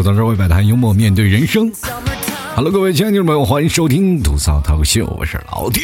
[0.00, 1.70] 吐槽社会百态，幽默面对人生。
[2.56, 5.82] Hello，各位亲爱的听众朋友，欢迎收听吐槽脱口秀，我是老丁。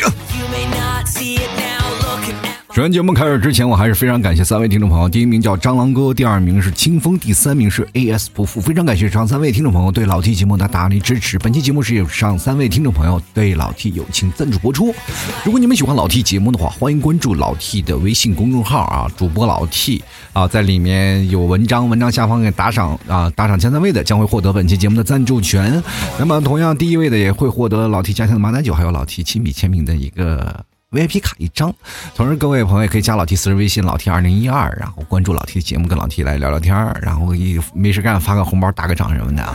[2.76, 5.08] 首先，节目开始之前，我还是非常感谢三位听众朋友。
[5.08, 8.60] 第一名叫蟑螂哥，第二名是清风，第三名是 AS 不负。
[8.60, 11.38] 非常感谢上三位听众朋友对老 T 节目的大力支持。
[11.38, 14.94] 本期节目是由上三位听众朋友对老 T 友情赞助播出。
[15.42, 25.82] 如果你们喜欢老 T 节目的话，欢迎关注老 T 的微信公众号啊，主播老 T 啊，在里面有文章，文章下方给打赏啊，打赏前三位的将会获得本期节目的赞助权。
[26.18, 30.62] 那么，同样第一位的也会获得老 T 家乡的马奶酒，还有老 T 亲笔签名的一个。
[30.96, 31.74] VIP 卡一张，
[32.14, 39.54] 同时各位朋友也可以加老 T 私人微信老 T 二零一二，然后关注老 T 的节目，跟老 T 来聊聊天然后一没事干发个红包打个赏什么的啊。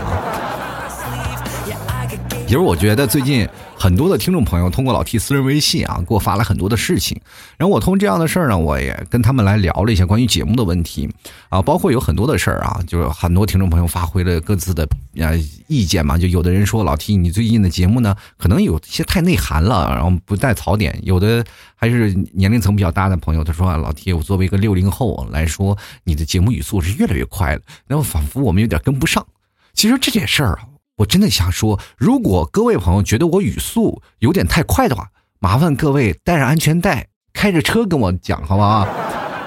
[2.52, 3.48] 其实我觉得最近。
[3.78, 7.20] 很多的听众朋友通过老 T 私人微信啊，给我发了很多的事情，
[7.58, 11.10] 然后我通过这样的事儿呢，我也跟他们来聊了一下关于节目的问题
[11.50, 15.36] 啊，包括有很多的事儿啊，就是很多听众朋友发挥了各自的呃
[15.68, 21.44] 意见嘛，就有的人说老 T 你最近的节目呢，可能有些太内涵了，然后不带槽点，有的
[21.76, 29.26] 还是年龄层比较大的朋友，他说啊老 T 我作为一个六零后来说，你的节目语速是越来越快了，然后仿佛我们有点跟不上。
[29.74, 30.68] 其实这件事儿啊。
[31.02, 38.88] 我真的想说，如果各位朋友觉得我语速有点太快的话，麻烦各位带上安全带，开着车跟我讲，好不好？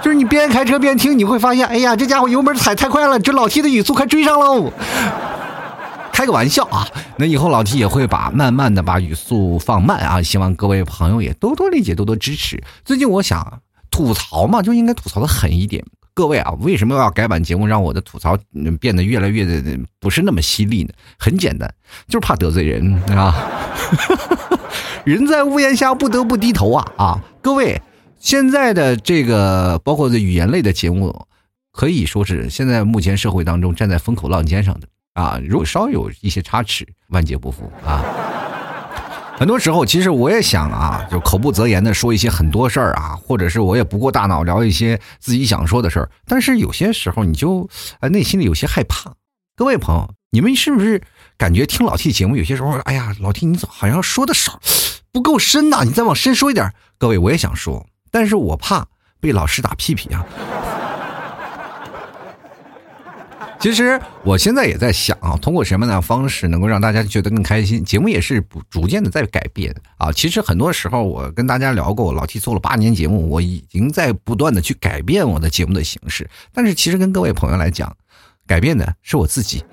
[0.03, 4.73] 就是你边开车边听，你会发现，哎呀，这家伙油门踩太快了，这老 T 的语速快追上喽。
[6.13, 12.63] 开个玩笑啊，那以后老 T 也会把慢慢的把语速放慢啊，希望各位朋友也多多理解，多多支持。
[12.85, 13.61] 最近我想
[13.91, 15.85] 吐槽嘛，就应该吐槽的狠一点。
[16.15, 18.39] 各位啊，为什么要改版节目，让我的吐槽
[18.81, 20.91] 变得越来越的不是那么犀利呢？
[21.19, 21.69] 很简单，
[22.07, 23.35] 就是怕得罪人啊！
[25.05, 26.93] 人在屋檐下，不得不低头啊！
[26.97, 27.83] 啊，各位，
[28.21, 31.27] 现在的这个包括这语言类的节目，
[31.73, 35.41] 可以说是现在目前社会当中站在风口浪尖上的啊！
[35.45, 38.03] 如果稍有一些差池，万劫不复啊！
[39.37, 46.11] 很多时候，其实我也想啊，就口不择言的说一些很多事儿啊，或者是我也不过大脑聊一些自己想说的事儿。
[46.27, 47.69] 但是有些时候，你就
[47.99, 49.13] 啊内心里有些害怕。
[49.57, 51.03] 各位朋友，你们是不是
[51.37, 54.61] 感觉听老 T 节目有些时候，哎呀，老 T 你怎好像说的少，
[55.13, 55.83] 不够深呐？
[55.85, 56.73] 你再往深说一点。
[56.97, 58.87] 各位，我也想说，但是我怕
[59.21, 60.25] 被老师打屁屁啊。
[63.65, 67.83] 其实我现在也在想啊，通过什么样的方式能够让大家觉得更开心？
[67.83, 70.13] 节目也是不逐渐的在改变啊。
[70.13, 76.29] 其实很多时候我跟大家聊过，老 T 做了八年节目，我已经在不断的去改变我的节目的形式。
[76.53, 77.97] 但是其实跟各位朋友来讲。
[78.47, 79.65] 改变的是我自己，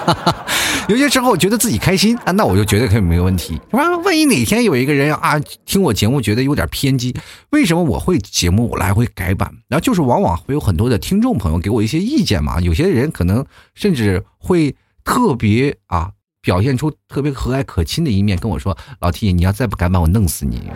[0.88, 3.60] 有些时候觉得自己开心啊，那我就绝对可以没有问题。
[3.72, 7.14] 万万一哪天有一个人啊听我节目觉得有点偏激，
[7.50, 9.52] 为什么我会节目我来回改版？
[9.68, 12.58] 然后就是往往会有很多的听众朋友给我一些意见嘛。
[12.60, 13.44] 有些人可能
[13.74, 14.74] 甚至会
[15.04, 20.70] 特别啊表现出特别和蔼可亲的一面，跟我说：“老 T，你要再不改版，我弄死你。”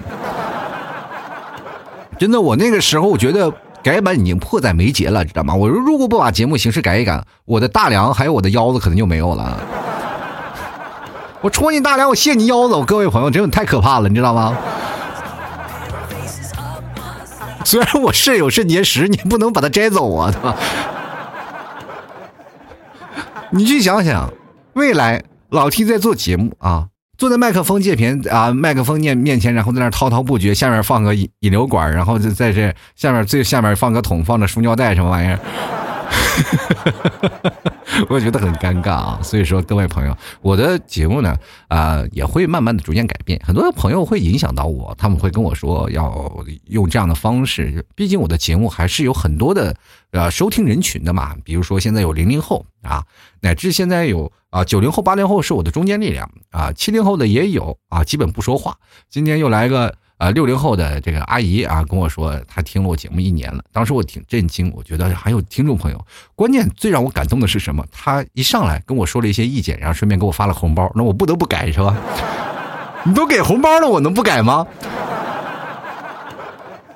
[2.19, 3.51] 真的，我那个时候我觉得。
[3.84, 5.55] 改版已经迫在眉睫了，知道吗？
[5.55, 9.59] 我说如果不把节目形式改一改，我的大梁还有我的腰子可能就没有了。
[11.43, 14.56] 我戳你大梁，我卸你腰子，我各位朋友真的太可怕了，你知道吗？
[17.62, 20.56] 虽然我肾有肾结石，你不能把它摘走啊，对吧？
[23.50, 24.33] 你去想想，
[24.73, 26.87] 未来老 T 在做节目啊。
[27.16, 35.38] 坐在麦克风界频啊，麦克风面面前，然后在那滔滔不绝，下面放个引引流管，然后就在这下面最下面放个桶，放着塑料袋什么玩意儿。
[38.09, 41.37] 我觉得很尴尬啊，所以说各位朋友，我的节目呢
[41.69, 49.77] 啊也会慢慢的逐渐改变，很多的朋友会影响到我，他们会跟我说要用这样的方式，毕竟我的节目还是有很多的
[50.11, 53.05] 呃收听人群的嘛，比如说现在有零零后啊，
[53.41, 58.77] 乃至现在有啊九零后、八零后是我的中坚力量啊，七零后的也有啊，基本不说话，
[59.09, 59.94] 今天又来个。
[60.16, 63.62] 啊，六零后的这个阿姨啊，跟我说她听了我节目一年了。
[63.72, 66.06] 当时我挺震惊，我觉得还有听众朋友。
[66.37, 67.84] 关键最让我感动的是什么？
[67.90, 70.90] 她一上来跟我说了一些意见，然后顺便给我发了红包。
[70.94, 71.96] 那我不得不改是吧？
[73.05, 74.64] 你都给红包了，我能不改吗？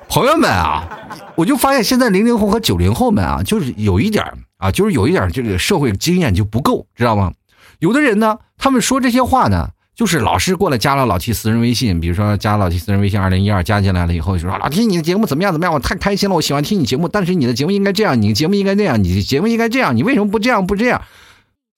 [0.07, 0.87] 朋友们啊，
[1.35, 4.25] 我就发现现在零零后和九零后们啊，就是有一点
[4.57, 7.33] 啊，就是有一点这个社会经验就不够，知道吗？
[7.79, 9.71] 有的人呢，他们说这些话呢。
[9.99, 15.51] 就是老师过来加了老七私人微信，比如说加老七私人微信二零一二加进来了以后，就说老七你的节目怎么样？
[15.51, 20.65] 怎么样，我太开心了，我喜欢听你节目，但是你的节目应该这样，你的节目应该那样，你的节目应该这样，你为什么不这样？
[20.65, 21.01] 不这样？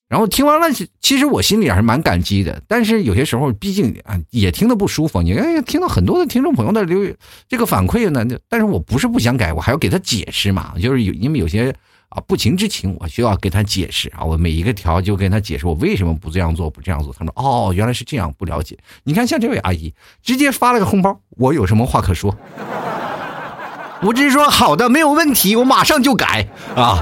[0.08, 0.68] 然后听完了，
[1.00, 7.12] 其实我心里还是蛮感激的，但是有些时候毕竟啊也听得不舒服，你看听到很多的听众朋友的留
[7.50, 11.74] 这个反馈呢，但是我不是不想改，我还要给他解释嘛，就是有因为有些
[12.12, 17.14] 啊，不情之请，我需要给他解释啊，我每一个条就跟他解释我为什么不这样做，不这样做。
[17.18, 18.78] 他说哦，原来是这样，不了解。
[19.04, 22.36] 你看像这位阿姨，直接发了个红包，我有什么话可说？
[24.04, 27.02] 我只是说好的，没有问题，我马上就改啊，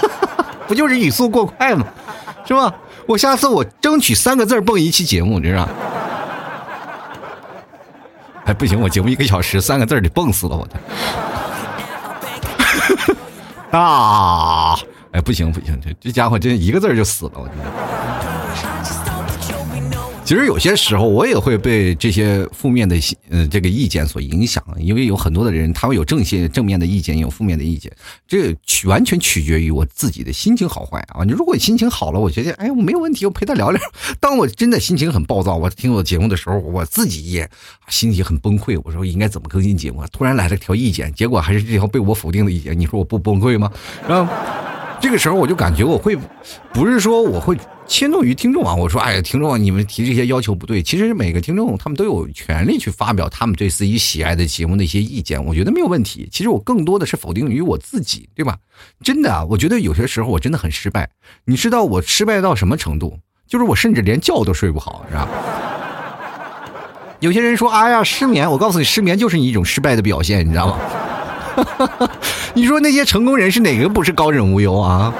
[0.66, 1.86] 不就是语速过快吗？
[2.46, 2.74] 是吧？
[3.06, 5.68] 我下次我争取三个字蹦一期节目，你知道？
[8.46, 10.74] 哎，不行，我节目一个小时，三个字得蹦死了，我的。
[13.70, 14.74] 啊！
[15.12, 17.70] 哎，不行不行，这这家伙真一个字就死了，我觉得。
[20.28, 22.94] 其实有些时候我也会被这些负面的
[23.30, 27.90] 呃这个意见所影响，因为有很多的人他会有正些正面的意见，有负面的意见，
[28.26, 31.24] 这取完全取决于我自己的心情好坏啊。
[31.24, 33.80] 你如果心情好了，我觉得哎我没有问题，我陪他聊聊。
[34.20, 37.48] 当我真的心情很暴躁，我听我节目的时候，我自己也
[37.88, 38.78] 心情很崩溃。
[38.84, 40.04] 我说应该怎么更新节目？
[40.12, 42.78] 突然来了条意见，结果还是这条被我否定的意见。
[42.78, 43.72] 你说我不崩溃吗？
[44.06, 44.30] 然后
[45.00, 46.16] 这个时候我就感觉我会，
[46.72, 47.56] 不是说我会。
[47.90, 48.74] 迁怒于听众啊！
[48.74, 50.82] 我说，哎呀，听众啊，你们提这些要求不对。
[50.82, 56.28] 其实每个听众他们都有权利去发表他们对自己喜爱的节目的一些意见，我觉得没有问题。
[56.30, 58.58] 其实我更多的是否定于我自己，对吧？
[59.02, 61.08] 真的啊，我觉得有些时候我真的很失败。
[61.46, 63.18] 你知道我失败到什么程度？
[63.46, 65.26] 就是我甚至连觉都睡不好，是吧？
[67.20, 68.50] 有些人说，哎呀，失眠。
[68.50, 70.78] 我告诉你，失眠就是你一种失败的表现，你知道吗？
[72.54, 75.12] 你说那些成功人士哪个不是高枕无忧啊？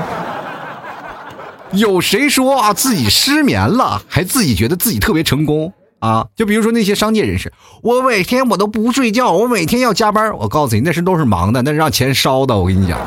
[1.73, 6.27] 有谁说啊自己失眠了还自己觉得自己特别成功啊？
[6.35, 7.53] 就比如说那些商界人士，
[7.83, 10.35] 我每天我都不睡觉，我每天要加班。
[10.39, 12.57] 我告诉你，那是都是忙的，那是让钱烧的。
[12.57, 12.99] 我跟你讲，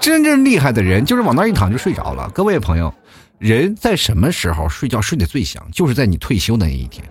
[0.00, 2.30] 真正厉害的人就是往那一躺就睡着了。
[2.32, 2.94] 各位朋友，
[3.38, 5.62] 人在什么时候睡觉睡得最香？
[5.72, 7.04] 就是在你退休的那一天。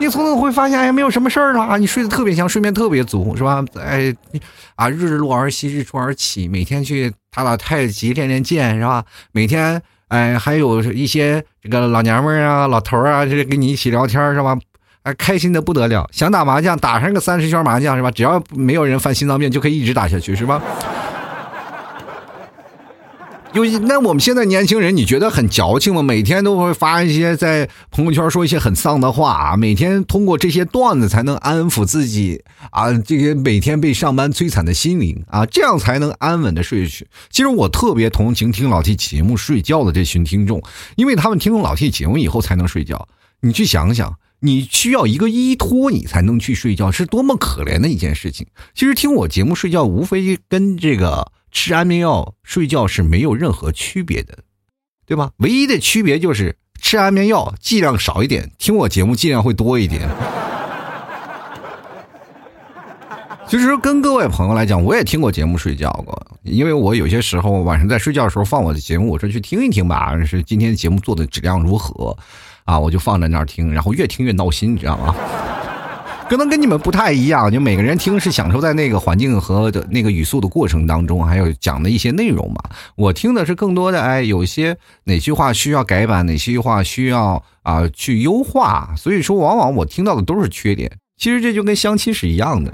[0.00, 3.64] 你从此会发现，哎，没有什么事儿了，你睡得特别香，睡眠特别足，是吧？
[3.76, 4.14] 哎，
[4.76, 9.04] 啊，日落而息，日出而起，每天去打打太极，练练剑，是吧？
[9.32, 14.56] 每天，哎，还有一些这个老娘们儿啊、老头儿啊，就是跟你一起聊天，是吧？
[15.02, 18.10] 哎，开心的不得了，想打麻将，打上个三十圈麻将，是吧？
[18.10, 20.62] 只要没有人犯心脏病，就可以一直打下去，是吧？
[23.54, 26.02] 有那我们现在年轻人，你觉得很矫情吗？
[26.02, 37.08] 每天都会发一些在朋友圈说一些很丧的话啊，每天通过这些段子才能安抚自己啊，这些每天被上班摧残的心灵啊，这样才能安稳的睡去。
[37.30, 40.62] 其实我特别同情听老 T 节目睡觉的这群听众，
[40.96, 43.08] 因为他们听老 T 节目以后才能睡觉。
[43.40, 48.46] 你去想想，你需要一个依托，你才能去睡觉，是多么可怜的一件事情。
[48.74, 51.32] 其实听我节目睡觉，无非跟这个。
[51.50, 54.38] 吃安眠药睡觉是没有任何区别的，
[55.06, 55.30] 对吧？
[55.38, 60.08] 唯一的区别就是吃安眠药剂量少一点，听我节目剂量会多一点。
[63.48, 72.14] 其实跟各位朋友来讲，我也听过节目睡觉过，因为我有些时候晚上在睡觉的时候放我的节目，我说去听一听吧，是今天节目做的质量如何
[72.64, 72.78] 啊？
[72.78, 75.14] 我就放在那儿听，然后越听越闹心，你知道吗？
[76.28, 82.56] 可能跟你们不太一样，就每个人听是享受在那个环境和的那个语速的过程当中，还有讲的一些内容嘛。
[82.96, 88.90] 我听的是更多的，哎，有些哪句话需要改版，哪些话需要啊去优化。
[88.94, 90.92] 所以说，往往我听到的都是缺点。
[91.16, 92.72] 其实这就跟相亲是一样的，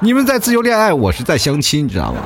[0.00, 2.20] 你们在自由恋爱，我是在相亲，你知道吗？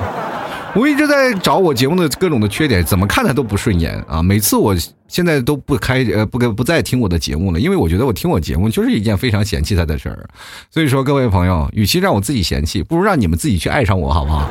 [0.76, 4.22] 我一直在找我节目的各种的缺点，怎么看他都不顺眼啊！
[4.22, 4.76] 每次我
[5.08, 10.28] 现在都不开呃不跟不再听我的节目了，因为我觉得我听我节目就是一件非常嫌弃他的事儿。
[10.70, 14.46] 所以说，各位朋友，与其让我自己嫌弃，不如让你们自己去爱上我，好不好？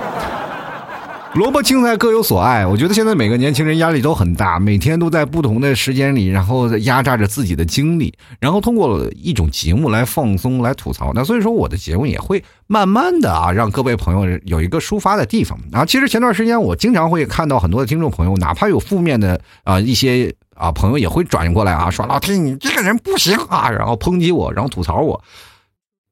[1.36, 11.12] 萝卜青菜各有所爱，我觉得现在每个年轻人压力都很大，每天都在不同的时间里，然后压榨着自己的精力，然后通过一种节目来放松、来吐槽。
[11.13, 15.60] 那所以说，我的节目也会慢慢的啊，让各位朋友有一个抒发的地方。
[15.74, 25.22] 啊，其实前段时间我经常会看到很多的听众朋友，哪怕有负面的啊一些啊朋友也会转过来啊，说老天你这个人不行啊，然后抨击我，然后吐槽我。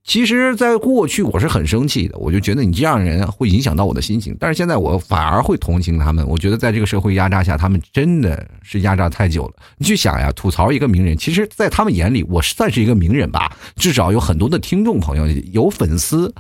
[0.06, 4.36] 其实，在过去我是很生气的，我就觉得你这样的人会影响到我的心情。
[4.38, 9.54] 但是现在我反而会同情他们，我觉得在这个社会压榨下，他们真的是压榨太久了。
[9.78, 16.34] 你去想呀，吐槽一个名人，其实，在他们眼里，我算是一个名人吧，至少有很多的听众朋友，有粉丝，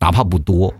[0.00, 0.72] 哪怕不多。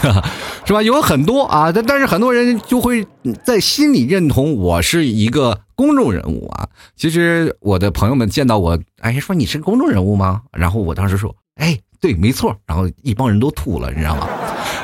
[0.64, 0.82] 是吧？
[0.82, 3.06] 有很多啊，但但是很多人就会
[3.44, 6.68] 在心里认同我是一个公众人物啊。
[6.96, 10.42] 其实我的朋友们见到我，哎，说你是公众人物吗？
[10.52, 12.56] 然后我当时说，哎，对，没错。
[12.66, 14.28] 然后一帮人都吐了，你知道吗？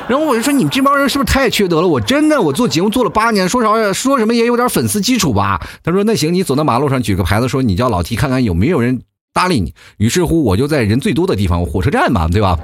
[0.08, 1.88] 然后我就说，你们这帮人是不是太缺德了？
[1.88, 5.60] 我真的，我做节目做了八年，说啥说什么也有点粉丝基础吧。
[5.82, 9.02] 他说，那行，你走到马路上举个牌子，说你叫老 T，看看有没有人
[9.36, 9.74] 搭理你。
[9.98, 12.58] 于是乎，我就在人最多的地方，火车站嘛，对吧？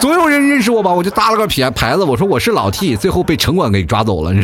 [0.00, 0.90] 总有人认识我吧？
[0.90, 4.34] 我就搭了个牌牌子，我说我是老 T，最后被城管给抓走了。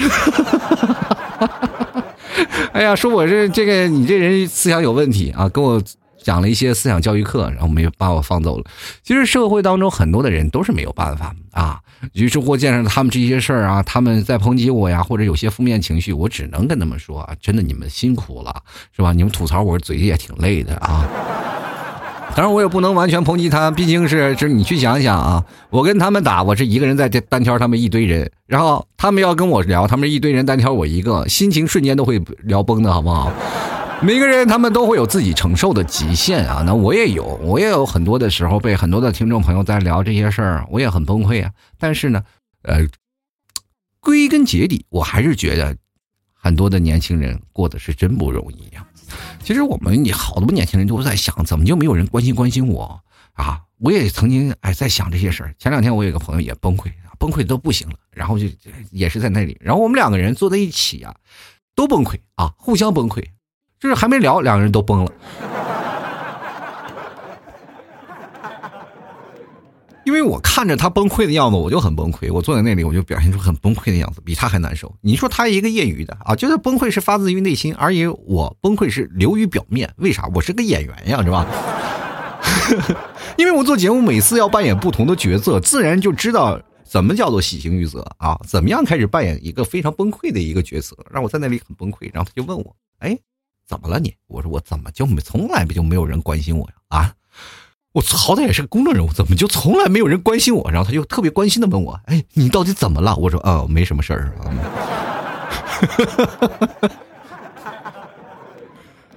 [2.72, 5.82] 哎呀，说我是这个，你这人思想有问题啊，跟我。
[6.24, 8.64] 讲了一些思想教育课，然后没有把我放走了。
[9.02, 11.80] 其实社会当中很多的人都是没有办法啊。
[12.12, 18.54] 于是乎见着他们这些事儿啊，他们在抨击我呀，或者有些负面情绪，我只能跟他们说啊，真的你们辛苦了，
[18.94, 19.12] 是吧？
[19.12, 21.04] 你们吐槽我嘴也挺累的啊。
[22.34, 33.30] 当然我也不能完全抨击他，毕竟是是你去想想啊，我跟他们打，我是一个人在这单挑他们一堆人，然后他们要跟我聊，他们一堆人单挑我一个，心情瞬间都会聊崩的好不好？
[34.00, 41.50] 每个人他们都会有自己承受的极限啊，那我也有，我也有很多的时候被很多的听众朋友在聊这些事儿，我也很崩溃啊。
[41.78, 42.22] 但是呢，
[42.62, 42.86] 呃，
[44.00, 45.76] 归根结底，我还是觉得
[46.34, 48.84] 很多的年轻人过得是真不容易呀。
[49.42, 53.00] 其实我们也好多年轻人都在想，怎么就没有人关心关心我
[53.32, 53.60] 啊？
[53.78, 55.54] 我也曾经哎在想这些事儿。
[55.58, 58.46] 前两天我有个朋友也崩溃，崩溃都不行了，然后就
[58.90, 61.14] 也是在那里，然后我们两个人坐在一起啊，
[61.74, 63.24] 都崩溃啊，互相崩溃。
[63.80, 65.12] 就是还没聊，两个人都崩了。
[70.04, 72.32] 因为我看着他崩溃的样子，我就很崩溃。
[72.32, 74.92] 我坐在那里，我就表现出很崩溃的样子，比他还难受。
[75.00, 77.92] 你说他一个业余的啊，觉得崩溃是发自于内心，而
[78.26, 79.92] 我崩溃是流于表面。
[79.96, 80.28] 为啥？
[80.34, 81.46] 我是个演员呀，是吧？
[83.38, 88.38] 因为我做节目，每次要扮演不同的角色，自然就知道怎么叫做喜形于色啊。
[88.46, 92.10] 怎么样开始扮演一个非常崩溃的一个角色，让我在那里很崩溃。
[92.12, 93.18] 然后他就问我，哎。
[93.64, 94.12] 怎么了你？
[94.26, 96.74] 我说我怎么就没从来就没有人关心我呀？
[96.88, 97.14] 啊，
[97.92, 100.70] 我好歹也是个公众人物，怎么就从来没有人关心我？
[100.70, 104.32] 然后他就特别关心的问我：“哎，你到底怎么了？”我说：“哦，没什么事儿。”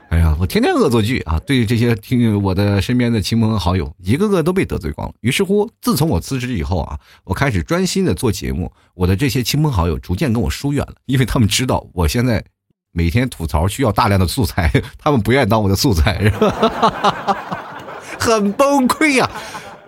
[0.10, 1.40] 哎呀，我天天恶作剧啊！
[1.46, 5.14] 对这些听我的身边的亲朋好友，一个个都被得罪光了。
[5.22, 12.44] 于是乎，自从我辞职以后啊，我开始专心的做节目，我的这些亲朋好友逐渐跟我疏远了，因为他们知道我现在。
[12.98, 17.75] 每天吐槽需要大量的素材， 他们不愿意当我的素材，是吧
[18.34, 19.30] 很崩溃呀。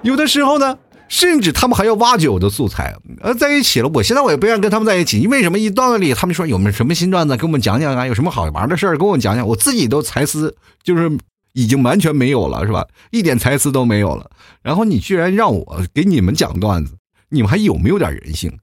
[0.04, 0.78] 有的时候呢，
[1.08, 2.96] 甚至他们还要挖掘我的素材。
[3.22, 5.20] 呃，在一起了，我现在我也不愿意跟他们在一起。
[5.20, 5.58] 因为什么？
[5.58, 8.06] 一到那里，他们说有没有什么新段子，给我们讲讲啊？
[8.06, 9.48] 有什么好玩的事儿，跟我讲讲。
[9.48, 11.12] 我自己都才思就是
[11.54, 12.86] 已经完全没有了，是吧？
[13.12, 14.30] 一点才思都没有了。
[14.62, 16.94] 然后你居然让我给你们讲段子，
[17.30, 18.58] 你们还有没有点人性？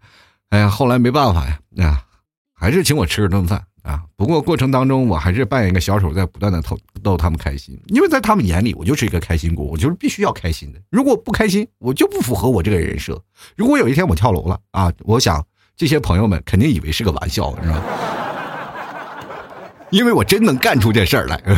[0.50, 2.02] 哎呀，后来没办法呀，啊，
[2.54, 3.64] 还是请我吃了顿饭。
[3.85, 4.03] 啊！
[4.17, 7.79] 不过过程当中，我还是扮演一个小丑，在不断的逗逗他们开心。
[7.88, 10.81] 因为在他们眼里，我就是一个开心果，我就是必须要开心的。
[10.91, 13.23] 如果不开心，我就不符合我这个人设。
[13.55, 18.24] 如果有一天我跳楼了啊，我想这些朋友们肯定以为是个玩笑，是吧？
[19.95, 21.41] 因为我真能干出这事儿来。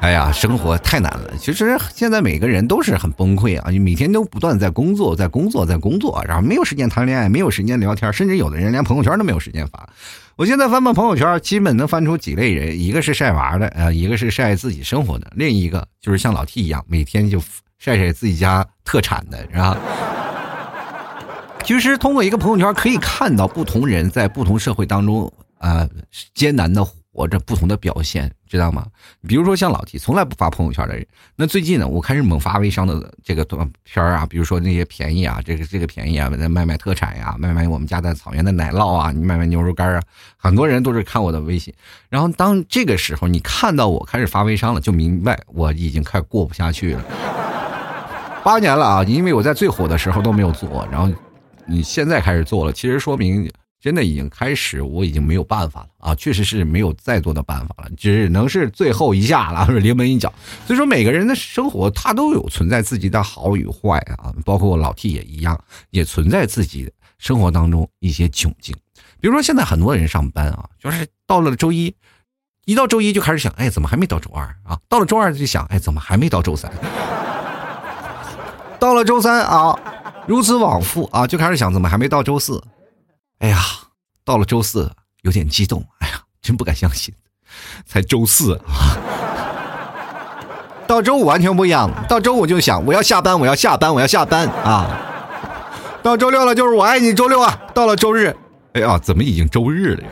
[0.00, 1.32] 哎呀，生活太难了。
[1.36, 3.68] 其实现在每个人都是很崩溃啊！
[3.68, 9.88] 你每天都不断在工作，在工作，在工作，然后没有时间谈恋爱，没有时间聊天，甚至有的人连朋友圈都没有时间发。
[10.36, 17.42] 我现在翻翻朋友圈，基本能翻出几类人：一个是晒娃的，啊，一个是晒自己生活的，另一个就是像老 T 一样，每天就
[17.80, 19.76] 晒晒自己家特产的，是吧？
[21.64, 25.88] 其实通过一个朋友圈，可以看到不同人在不同社会当中啊
[26.34, 26.86] 艰难的。
[27.10, 28.86] 活着不同的表现，知道吗？
[29.26, 31.04] 比如说像老提从来不发朋友圈的人。
[31.34, 40.02] 那最近呢，我开始猛发微商的这个短片啊，比如说那些便宜啊，这个这个便宜啊，卖卖特产呀，卖卖我们家的草原的奶酪啊，你卖卖牛肉干啊，
[40.36, 41.74] 很多人都是看我的微信。
[42.08, 47.04] 然后当这个时候你看到我开始发微商了，就明白我已经快过不下去了。
[48.44, 51.12] 八年了啊，因为我在最火的时候都没有做，然后
[51.66, 53.50] 你现在开始做了，其实说明。
[53.80, 56.14] 真的已经开始，我已经没有办法了啊！
[56.16, 60.32] 确实是没有再多的办法了，只能是最后一下了，临门一脚。
[60.66, 65.58] 所以说，每个人的生活他都有存在自己的好与坏啊，包括我老 T 也一样，
[65.90, 68.74] 也存在自己生活当中一些窘境。
[69.20, 71.94] 比如说，现在很多人上班啊，就是到了周一，
[72.64, 74.76] 一到周一就开始想，哎，怎么还没到周二啊？
[74.88, 76.68] 到了周二就想，哎，怎么还没到周三？
[78.80, 79.78] 到了周三啊，
[80.26, 82.60] 如此往复啊，就开始想，怎么还没到周四？
[83.38, 83.58] 哎呀，
[84.24, 84.90] 到了周四
[85.22, 87.14] 有点激动，哎呀，真不敢相信，
[87.86, 88.98] 才周四啊！
[90.86, 95.04] 到周五完全不一样，到周五就想我要下班，我要下班，我要下班啊！
[96.02, 97.60] 到周六了就是我爱你周六啊！
[97.74, 98.34] 到了周日，
[98.72, 100.08] 哎呀，怎么已经周日了呀？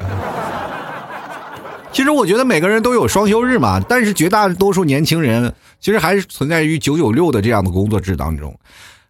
[1.93, 8.55] 其实我觉得每个人都有双休日嘛，但是绝大多数年轻人其实还是存在于九九六的这样的工作制当中。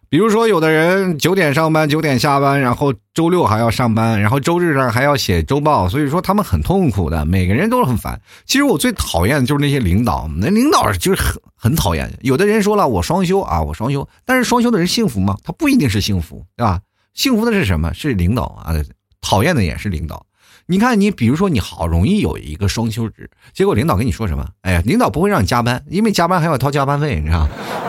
[0.09, 8.21] 比如说，有的人九点上班，九点下班，然后周六还要上班，然后周日呢还要写周报，所以说他们很痛苦的，每个人都是很烦。
[8.45, 12.09] 其实我最讨厌的就是那些领导，那领导就是很很讨厌。
[12.21, 15.35] 有的人说了，我双休啊，我双休，但是双休的人幸福吗？
[15.43, 16.79] 他不一定是幸福，对吧？
[17.13, 17.93] 幸福的是什么？
[17.93, 18.73] 是领导啊，
[19.19, 20.25] 讨厌的也是领导。
[20.67, 24.47] 你看，你比如说，你好容易有一个双休日，结果领导跟你说什么？
[24.61, 27.47] 哎呀，领导不会让你加班，因为加班还要掏加班费，你知道。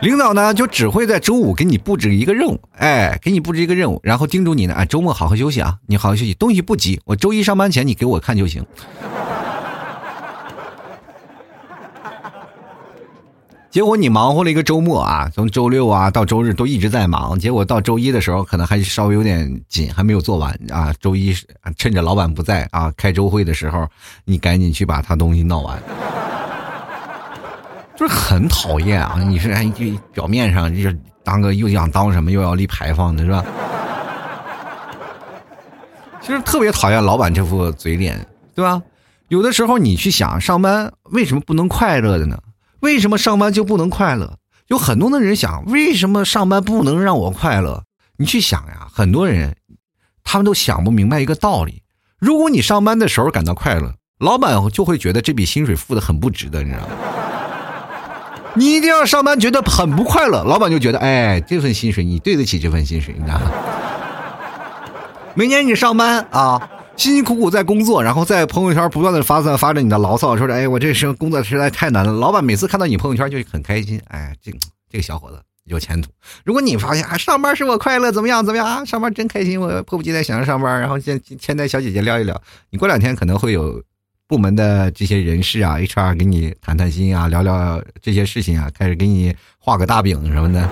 [0.00, 8.64] 领导呢，就只会在周五给你布置一个任务，哎，给你布置一个任务，然后叮嘱你呢，啊，周末好好休息啊，你好好休息，东西不急，我周一上班前你给我看就行。
[13.70, 20.94] 结果你忙活了一个周末啊，从周六啊到周日都一直在忙，结果到周一的时候可能还稍微有点紧，还没有做完啊。
[21.00, 21.34] 周一
[21.76, 23.86] 趁着老板不在啊，开周会的时候，
[24.24, 25.76] 你赶紧去把他东西闹完。
[27.98, 29.18] 就是很讨厌啊！
[29.26, 29.68] 你是哎，
[30.12, 33.44] 表面上就是当个又想当什么又要立牌坊的是吧？
[36.22, 38.24] 其实特别讨厌老板这副嘴脸，
[38.54, 38.80] 对吧？
[39.26, 42.40] 有的时候你去想上班为什么不能快乐的呢？
[42.78, 44.38] 为什么上班就不能快乐？
[44.68, 47.82] 有很多的人想，为什么上班不能让我快乐？
[48.16, 49.56] 你去想呀，很多人
[50.22, 51.82] 他们都想不明白一个道理：
[52.20, 56.94] 如果你上班的时候感到快乐，老板就会觉得这笔薪水付的很不值得，你知道吗？
[58.58, 63.52] 你一定要上班觉得很不快乐，老板就觉得，哎，这份薪水你对得起这份薪水，你知道吗？
[65.34, 72.10] 每年你上班啊，辛辛苦苦在工作，然后在朋友圈不断的发散发着你的牢骚，说着，哎，我这生工作实在太难了。
[72.10, 74.50] 老板每次看到你朋友圈就很开心，哎，这
[74.90, 76.10] 这个小伙子有前途。
[76.44, 78.84] 如果你发现啊，上班使我快乐，怎么样怎么样啊？
[78.84, 82.42] 上班真开心，我迫不及待想着上班，然后先先带小姐姐聊一聊。
[82.70, 83.80] 你过两天可能会有。
[84.28, 90.68] 部门的这些人事啊，HR 给你谈谈心啊，聊聊这些事情啊，开始给你画个大饼什么的。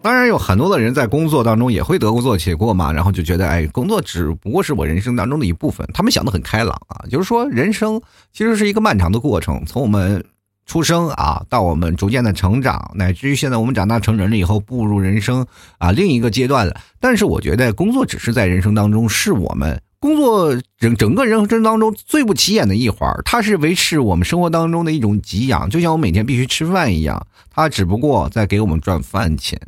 [0.00, 5.86] 当然，有很多的人在工作当中也会得过且过嘛，然后就觉得，哎，工作只不过是我人生当中的一部分。
[5.92, 8.00] 他们想的很开朗啊，就是说，人生
[8.32, 10.24] 其实是一个漫长的过程，从我们。
[10.66, 15.46] 出生啊，到我们逐渐的成长，乃至于现在我们长大成人了以后，步入人生
[15.78, 16.80] 啊另一个阶段了。
[16.98, 29.60] 但是我觉得工作只是在人生当中，是我们工作整整个人生当中最不起眼的一环它是维持我们生活当中的一种给养，就像我每天必须吃饭一样，它只不过在给我们赚饭钱。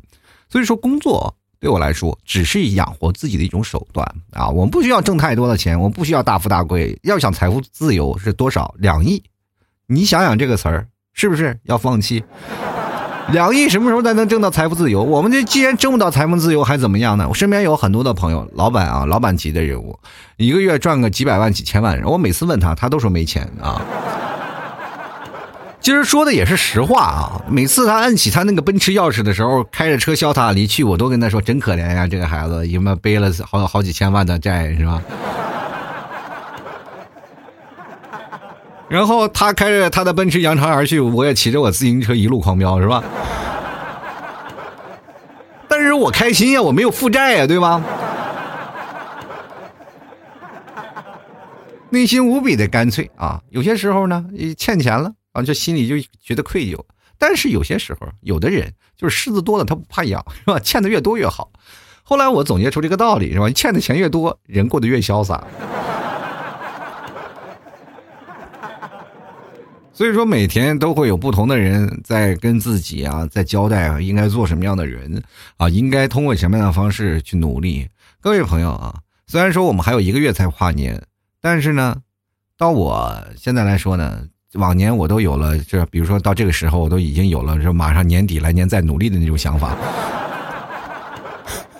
[0.48, 4.48] 所以说，工作对我来说只是养活自己的一种手段啊。
[4.48, 6.98] 我们不需要挣太多的钱，我们不需要大富大贵。
[7.02, 8.74] 要想财富自由是多少？
[8.78, 9.22] 两亿。
[9.88, 12.24] 你想想这个词儿，是不是要放弃？
[13.30, 15.02] 两亿什么时候才能挣到财富自由？
[15.02, 17.28] 我们这既然挣不到财富自由，还怎么样呢？
[17.28, 19.98] 我身边有很多的朋友，老板啊，老板级的人物，
[20.36, 22.00] 一个月赚个几百万、几千万。
[22.04, 23.80] 我每次问他，他都说没钱啊。
[25.80, 27.42] 其实说的也是实话啊。
[27.48, 35.00] 每次他按起他那个奔驰钥匙的时候，开着车潇洒离去，我都跟他说：“真可怜呀，这个孩子，他妈背了好好几千万的债，是吧？”
[38.88, 43.02] 然后他开着他的奔驰扬长而去，我也骑着我自行车一路狂飙，是吧？
[45.68, 47.82] 但是我开心呀，我没有负债呀，对吧？
[51.90, 53.40] 内心无比的干脆啊！
[53.50, 54.24] 有些时候呢，
[54.56, 56.78] 欠钱了啊，就心里就觉得愧疚。
[57.18, 60.58] 但是有些时候，有的人就是虱子多了他不怕痒，是吧？
[60.62, 61.50] 欠的越多越好。
[62.02, 63.50] 后来我总结出这个道理，是吧？
[63.50, 65.42] 欠的钱越多，人过得越潇洒。
[69.96, 75.22] 所以说，每天都会有不同的人在跟自己啊，在交代啊，应该做什么样的人
[75.56, 77.88] 啊，应该通过什么样的方式去努力。
[78.20, 78.94] 各位朋友啊，
[79.26, 81.02] 虽然说我们还有一个月才跨年，
[81.40, 81.96] 但是呢，
[82.58, 84.20] 到我现在来说呢，
[84.52, 89.74] 往年我都有了，这比如说到这个时候，我都已经有了，说马上年底来年再努力的那种想法。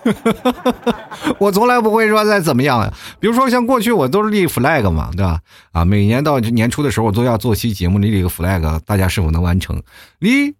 [1.39, 5.41] 我从来不会说再怎么样，比如说像过去我都是立 flag 嘛，对吧？
[5.73, 9.83] 啊，每年到年初的时候，我都要做期节目，立一个 flag，大家是否能完成？
[10.19, 10.55] 立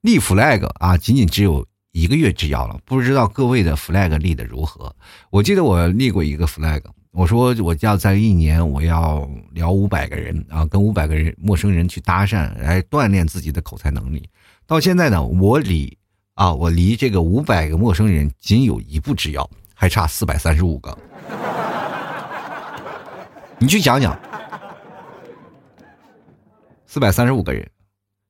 [0.00, 4.94] 立 flag 啊，仅仅只有一个月之遥了，不知道各位的 flag 立的如何？
[5.30, 14.28] 我记得我立过一个 flag，我说我要在一年我要聊五百个人啊，跟五百个人陌生人去搭讪，来锻炼自己的口才能力。
[14.66, 15.98] 到现在呢，我理。
[16.34, 20.96] 啊，我离这个五百个陌生人仅有一步之遥，还差四百三十五个。
[23.58, 24.18] 你去讲讲，
[26.86, 27.70] 四百三十五个人，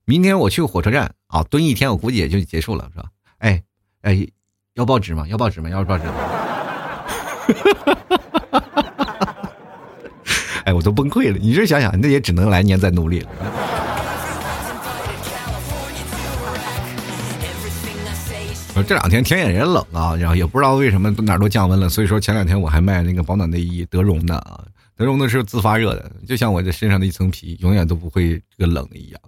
[0.04, 3.08] 明天我去火车站啊，蹲一天，我估计也就结束了，是吧？
[3.38, 3.62] 哎
[4.02, 4.26] 哎，
[4.74, 5.26] 要报纸吗？
[5.28, 5.70] 要报纸吗？
[5.70, 6.14] 要报纸吗？
[10.64, 11.38] 哎，我我都崩溃了。
[11.38, 13.30] 你这想想，那也只能来年再努力了。
[18.74, 24.64] 这两天天也也冷啊，然后也不知道为什么哪儿都降温了，所以说前两天我还卖那个保暖内衣，德绒的啊，
[24.96, 29.20] 德绒的是自发热的，就像我这身上的一层皮，永远都不会这个冷一样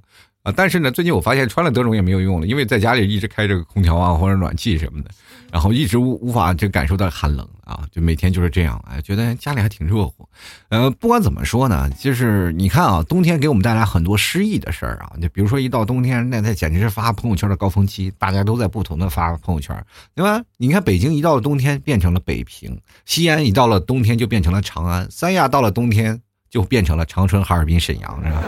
[0.45, 0.53] 啊。
[0.55, 5.11] 但是呢，最近我发现穿了德绒也没有用了，因为在家里一直开着空调啊或者暖气什么的。
[5.53, 10.29] 然后一直无无法就感受到寒冷啊，就每天就是这样，哎，觉得家里还挺热乎。
[10.69, 15.13] 呃，不管怎么说呢，就是你看啊，冬天给我们带来很多诗意的事儿啊。
[15.23, 19.81] 就比如说一到冬天，那那简直是发朋友圈的高峰期，大家都在不同的发朋友圈，
[20.13, 20.43] 对吧？
[20.57, 28.43] 你看北京一到了冬天变成了北平，西安一到了冬天就变成了长安，三亚到了冬天就变成了长春、哈尔滨、沈阳，是吧？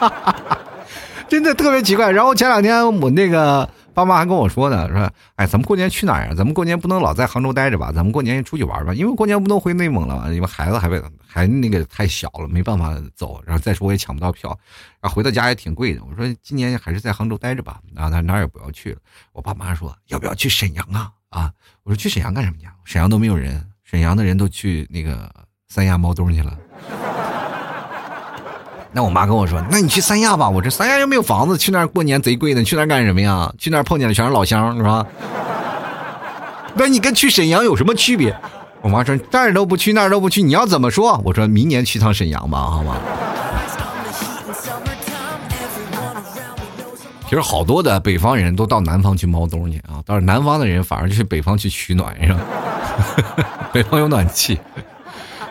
[0.00, 0.58] 哈哈哈哈
[1.32, 2.10] 真的特别奇怪。
[2.10, 3.66] 然后前两天我那个。
[3.94, 6.32] 爸妈还跟我说呢，说：“哎，咱们过年去哪儿呀？
[6.34, 7.92] 咱们过年不能老在杭州待着吧？
[7.92, 8.94] 咱们过年也出去玩吧？
[8.94, 10.88] 因为过年不能回内蒙了，因为孩子还
[11.26, 13.38] 还那个太小了，没办法走。
[13.44, 14.48] 然后再说我也抢不到票，
[14.98, 16.00] 然后回到家也挺贵的。
[16.04, 18.98] 我说今年还是在杭州待着吧，然后他哪儿也不要去了。
[19.34, 21.10] 我爸妈说要不要去沈阳啊？
[21.28, 22.66] 啊，我说去沈阳干什么去？
[22.86, 25.30] 沈阳都没有人，沈阳的人都去那个
[25.68, 26.58] 三亚猫东去了。”
[28.92, 32.62] 那我妈跟我说：“那你去三亚吧，我这三亚又没有房子，去那儿过年贼贵呢。
[32.62, 33.50] 去那儿干什么呀？
[33.58, 35.06] 去那儿碰见的全是老乡，是吧？
[36.74, 38.36] 那你跟去沈阳有什么区别？”
[38.82, 42.96] 我妈说：“这儿都不去，那儿都不去，你要怎么说？”我说明年去趟沈阳吧，好吗？
[47.24, 52.40] 其实好多的北方人都到南方去猫冬去啊，倒是南方的人反而去北方去取暖，是吧？
[53.72, 54.60] 北方有暖气。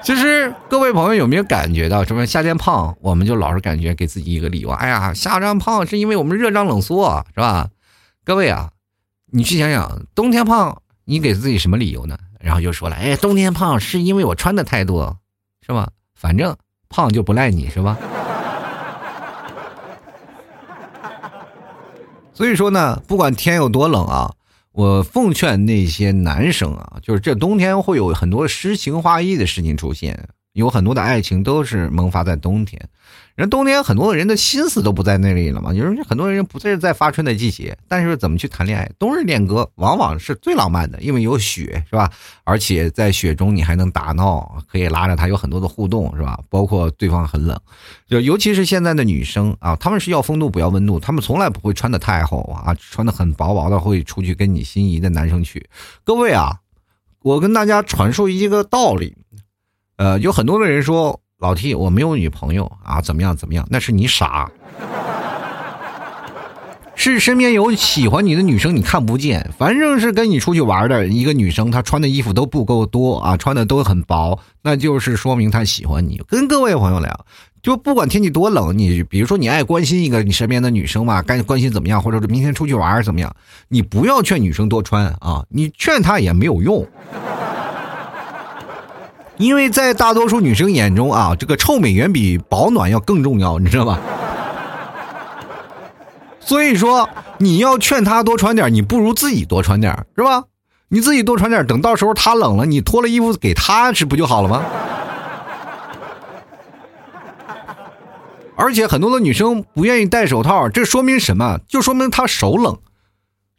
[0.04, 7.70] 其实各位朋友有没有感觉到，什么夏天胖，我们就老是感觉给自己一个理由，哎呀，夏天胖是因为我们热胀冷缩，是吧？
[8.26, 8.72] 各位啊，
[9.32, 12.18] 你去想想，冬天胖，你给自己什么理由呢？
[12.40, 15.18] 然后又说了，哎，冬天胖是因为我穿的太多，
[15.66, 15.90] 是吧？
[16.16, 16.58] 反正
[16.90, 17.96] 胖就不赖你，是吧？
[22.34, 24.34] 所以说呢，不管天有多冷啊。
[24.74, 32.90] 我奉劝那些男生啊，就是这冬天会有很多诗情画意的事情出现，有很多的爱情都是萌发在冬天。
[33.36, 38.92] 人冬天很多人的心思都不在那里了嘛，就是很多人不是在发春的季节，但是怎么去谈恋爱？
[39.00, 42.12] 冬日恋歌往往是最浪漫的，因为有雪，是吧？
[42.44, 46.40] 而且在雪中你还能打闹，可以拉着他有很多的互动，是吧？
[46.50, 47.58] 包括对方很冷，
[48.08, 55.68] 就尤其是现在的女生啊，她们是要风度不要温度，她们从来不会穿的太厚啊，穿的很薄薄的会出去跟你心仪的男生去。
[56.04, 56.60] 各位啊，
[57.24, 59.16] 我跟大家传授一个道理，
[59.98, 61.20] 呃，有很多的人说。
[61.42, 63.66] 老 T，我没有女朋友啊，怎么样怎么样？
[63.68, 64.48] 那是你傻，
[66.94, 69.50] 是身边有喜欢你的女生你看不见。
[69.58, 76.22] 反正是跟你出去玩的一个女生，她穿的衣服都不够多啊，穿的都很薄，那就是说明她喜欢你。
[76.28, 77.26] 跟各位朋友聊，
[77.64, 83.36] 就不管天气多冷，你比如说你爱关心一个你身边的女生嘛，该关心怎么样，或者是明天出去玩怎么样，
[83.68, 86.88] 你不要劝女生多穿啊，你劝她也没有用。
[89.42, 94.00] 因为在大多数女生眼中啊，这个臭美远比保暖要更重要，你知道吧？
[96.40, 100.44] 所以说你要劝她多穿点，你不如自己多穿点，是吧？
[100.90, 104.64] 你自己多穿点，等到时候她冷了，你脱了衣服给她吃不就好了吗？
[108.56, 111.58] 而且很多的女生不愿意戴手套，这说明什么？
[111.68, 112.78] 就说明她手冷，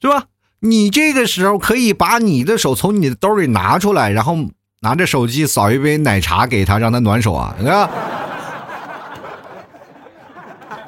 [0.00, 0.26] 是吧？
[0.60, 4.36] 你这个时候可以把你的手从你的兜里拿出来，然后。
[4.82, 7.88] 拿着手机扫一杯奶茶给他，让他暖手啊，对吧？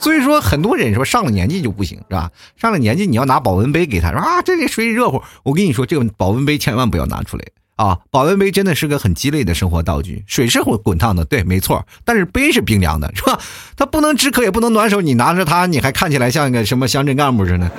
[0.00, 2.28] 所以说，很多人说上了年纪就不行，是吧？
[2.56, 5.22] 上了年纪你要拿保温杯给他，说啊，这里水热乎。
[5.44, 7.44] 我跟你说，这个保温杯千万不要拿出来
[7.76, 8.00] 啊！
[8.10, 10.24] 保温杯真的是个很鸡肋的生活道具。
[10.26, 13.38] 水是滚滚烫的，对，没错，但是杯是冰凉的，是吧？
[13.76, 15.00] 它不能止渴，也不能暖手。
[15.00, 17.70] 你拿着它，你还看起来像一个什么乡镇干部似的。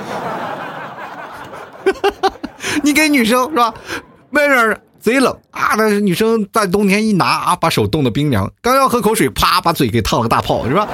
[2.83, 3.73] 你给女生是吧？
[4.31, 4.81] 外面。
[5.05, 5.75] 贼冷啊！
[5.77, 10.87] 那女生在冬天一拿啊，把手冻得冰凉，刚要喝口水，啪，把嘴给烫了个大泡，是吧？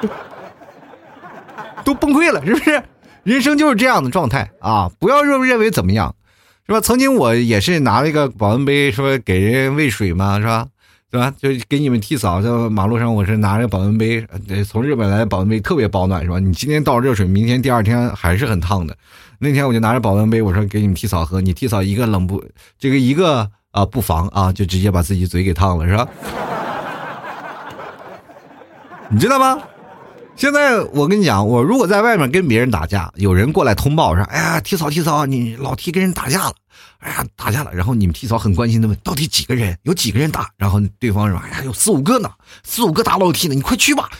[1.84, 2.82] 都崩溃了，是不是？
[3.22, 4.90] 人生就是这样的状态啊！
[4.98, 6.14] 不要认认为怎么样，
[6.66, 6.80] 是吧？
[6.80, 10.66] 曾经我也是拿了一个保温杯，说给人喂水嘛，是吧？
[11.10, 11.30] 对吧？
[11.38, 14.26] 就给你们替扫，在马路上，我是拿着保温杯，
[14.66, 16.38] 从日本来的保温杯，特别保暖，是吧？
[16.38, 18.96] 你今天倒热水，明天第二天还是很烫的。
[19.38, 22.42] 那天我就拿着保温杯，我说给你们替嫂喝，你替嫂一个冷不，
[22.78, 26.08] 这个一个啊不防啊，就直接把自己嘴给烫了，是吧？
[29.08, 29.58] 你知道吗？
[30.34, 36.52] 现在我跟你讲，我如果在外面跟别人打架，有人过来通报说，哎呀，替嫂替嫂，你老替跟人打架了，
[36.98, 39.78] 哎呀打架了，然后你们替嫂很关心的问，到底几个人？
[39.84, 40.50] 有几个人打？
[40.58, 42.30] 然后对方说，哎呀有四五个呢，
[42.64, 44.10] 四五个打老 T 呢，你快去吧，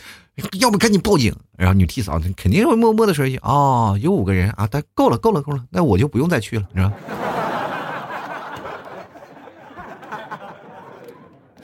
[0.59, 1.35] 要不赶紧报警。
[1.57, 6.93] 然后女替嫂肯定会默默的说一句，哦，有五个人啊，但够了够了够了，那我就不用再去了，是吧？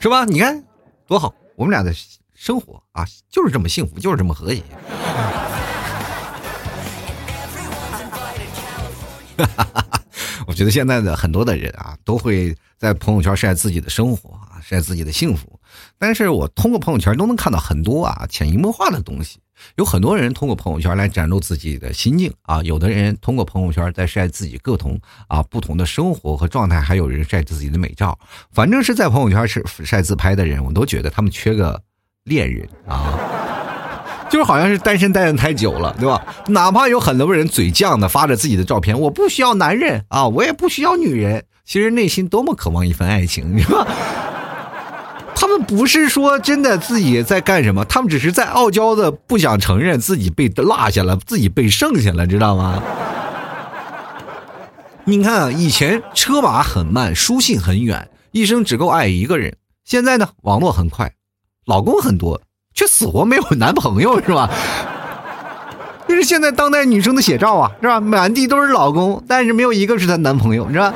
[0.00, 0.24] 是吧？
[0.24, 0.64] 你看
[1.06, 1.94] 多好，我们俩的
[2.34, 4.62] 生活啊，就是这么幸福，就是这么和谐。
[9.36, 10.00] 哈哈哈
[10.46, 15.53] 我觉得现在的很多的人啊，都会在朋友圈晒自己的生活啊，晒自己的幸福。
[15.98, 19.38] 但是我通过朋友圈都能看到很多啊潜移默化的东西。
[19.76, 28.18] 有很多人通过朋友圈来展露自己的心境啊，有的人通过朋友圈在晒自己各同啊不同的生活和状态，还有人晒自己的美照。
[28.50, 31.80] 反正是在朋友圈是晒自拍的人，我都觉得他们缺个
[32.24, 33.16] 恋人啊，
[34.28, 36.26] 就是好像是单身待的太久了，对吧？
[36.48, 43.86] 哪怕有很多人嘴犟的发着自己的照片，我不需要男人啊，我也不需要女人，其实内心多么渴望一份爱情，是吧？
[45.44, 52.82] 他们不是说真的自己在干什么，他们只是在傲娇的不想承认自己被落下了，自己被剩下了，知道吗？
[55.04, 59.54] 你看，以前车马很慢，书信很远，一生只够爱一个人。
[59.84, 61.12] 现在呢，网络很快，
[61.66, 62.40] 老公很多，
[62.74, 64.48] 却死活没有男朋友，是吧？
[66.08, 68.00] 这是现在当代女生的写照啊，是吧？
[68.00, 70.94] 满地都是老公，但是没有一个是她男朋友，是吧？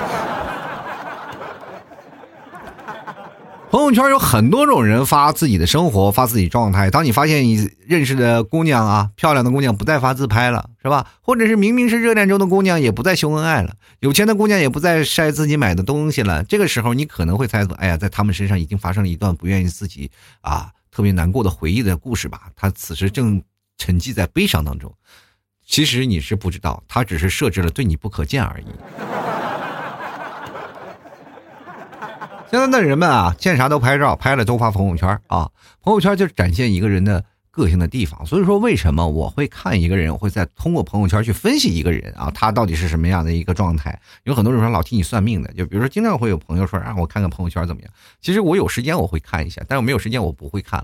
[3.70, 6.90] 朋友圈有很多种人发自己的生活，发自己状态。
[6.90, 11.07] 当你发现你认识的姑娘啊，漂亮的姑娘不再发自拍了，是吧？
[11.20, 13.74] 或者是明明是热恋中的姑娘，也不再秀恩爱了。
[14.00, 16.42] 有钱的姑娘也不再晒自己买的东西了。
[16.44, 22.44] 这个时候，你可能会猜测：哎呀，在他们身上已经发生了一段不愿意自己啊特别难过的回忆的故事吧？
[22.57, 23.42] 他此时正
[23.76, 24.90] 沉寂在悲伤当中。
[25.66, 28.64] 其实你是不知道，他只是设置了对你不可见而已。
[32.50, 35.50] 现在的人们啊，见啥都拍照，拍了都发朋友圈啊。
[35.82, 38.24] 朋友圈就是展现一个人的个性的地方。
[38.24, 42.32] 所以说，为什么我会看一个人，我会在通过朋友圈去分析一个人啊？
[42.34, 44.00] 他到底是什么样的一个状态？
[44.24, 47.90] 有很多人说老替你算命的，就比如说经常会有朋友说让我看看朋友圈怎么样。
[48.22, 50.82] 其实我有时间我会看一下，但我没有时间我不会看。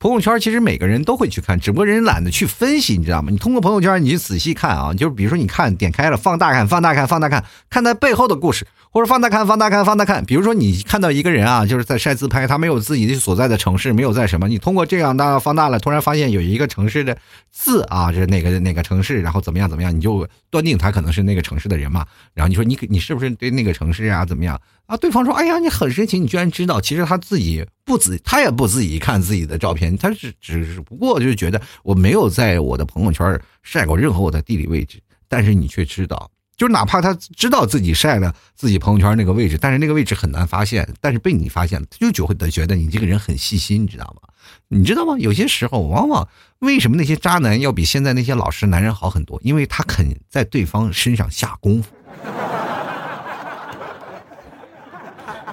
[0.00, 3.30] 朋友圈其实每个人都会去看，只不过人懒得去分析，你知道吗？
[3.30, 8.66] 你通过朋友圈，你去仔细看啊，就是比如说你看点开了，放大看，放大看，放大看，看他背后的故事。
[8.94, 10.24] 或者放大看，放大看，放大看。
[10.24, 14.46] 比如说，你看到一个人啊，就是在晒自拍，他没有自己所在的城市，没有在什么。
[14.46, 17.18] 你通过这样大放大了，突然发现有一个城市的
[17.50, 22.06] 字啊，是哪个哪个城市，然后怎么样怎么样，你就断定他可能是那个城市的人嘛。
[22.34, 24.96] 然后你说你你是不是对那个城市啊怎么样啊？
[24.96, 26.80] 对方说，哎呀，你很深情，你居然知道。
[26.80, 36.30] 其实他自己不仔，他也不自己看自己的照片，他是只不过就是觉得我没有在我的朋友圈晒过任何我的地理位置，但是你却知道。
[36.56, 44.28] 就哪怕他知道自己晒了自己朋友圈那个位置，但是那个位置很难发现，但是被你发现了，他就就会觉得你这个人很细心，你知道吗？
[44.68, 45.18] 你知道吗？
[45.18, 46.28] 有些时候，往往
[46.60, 49.40] 为什么那些渣男要比现在那些老实男人好很多？
[49.42, 51.90] 因为他肯在对方身上下功夫。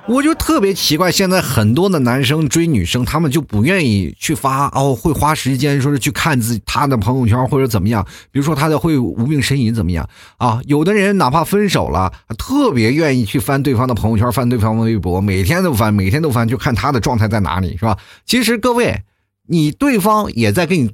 [0.07, 10.59] 我就特别奇怪，现在很多的男生追女生，他们就不愿意去发哦，会花时间说是去看自己他的朋友圈或者怎么样，比如说他的会无病呻吟怎么样啊？
[10.65, 17.95] 有的人哪怕分手了，特别愿意去翻对方的朋友圈，翻对方的微博，每天都翻，每天都翻，就看他的状态在哪里，是吧？
[18.25, 19.03] 其实各位，
[19.47, 20.91] 你对方也在跟你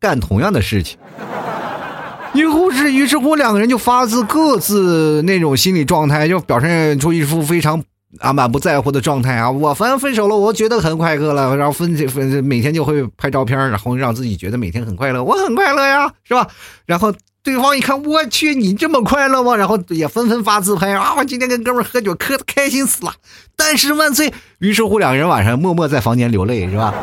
[0.00, 0.96] 干同样的事情，
[2.34, 7.82] 于是于是乎两个人就发自各自那种心理状态，就表现出一副非常。
[8.20, 9.50] 啊，满不在乎的状态啊！
[9.50, 11.54] 我反正分手了，我觉得很快乐了。
[11.54, 15.22] 然后分分每天就会拍照片，然后让自己觉得每天很快乐。
[15.22, 16.48] 我很快乐呀，是吧？
[16.86, 19.54] 然后对方一看，我去，你这么快乐吗？
[19.56, 21.14] 然后也纷纷发自拍啊！
[21.18, 23.12] 我今天跟哥们喝酒，喝的开心死了。
[23.54, 24.32] 但是万岁！
[24.58, 26.94] 于是乎，两个人晚上默默在房间流泪，是吧？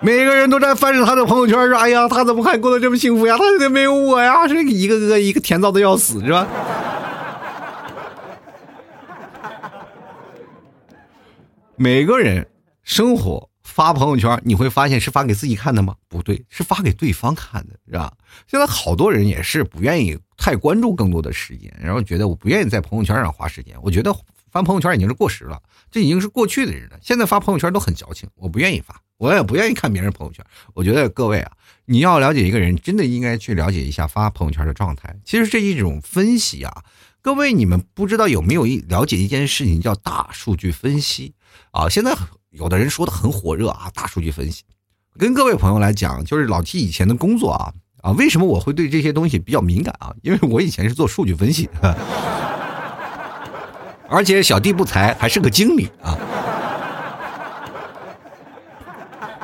[0.00, 3.36] 每个人都在翻着他的朋友圈说：“哎呀，他怎么还过得这么幸福呀？
[3.36, 6.46] 他怎么没有我呀？”是一个个一个甜到的要死，是吧？
[11.80, 12.44] 每个人
[12.82, 15.94] 生活发朋友圈，你会发现是发给自己看的吗？
[16.08, 18.12] 不对，是发给对方看的，是吧？
[18.48, 23.76] 现在好多人也是不愿意太关注更多的时间，然后觉得我不愿意在朋友圈上花时间。
[23.80, 24.12] 我觉得
[24.50, 26.98] 发朋友圈已经是过时了，这已经是过去的人了。
[27.00, 30.44] 现在发朋友圈都很矫情，我不愿意发，我也不愿意看别人朋友圈。
[30.74, 31.52] 我觉得各位啊，
[31.84, 35.14] 你要了解一个人，真的应该去了解一下发朋友圈的状态。
[35.24, 36.82] 其实这一种分析啊，
[37.22, 41.34] 各位你们不知道有没有一了解一件事情叫大数据分析。
[41.70, 42.14] 啊，现在
[42.50, 44.64] 有的人说的很火热啊，大数据分析。
[45.18, 48.12] 跟各位朋友来讲，就是老 T 以前的工作啊啊。
[48.12, 50.14] 为什么我会对这些东西比较敏感啊？
[50.22, 51.96] 因为我以前是做数据分析的，
[54.08, 56.16] 而且小弟不才，还是个经理啊。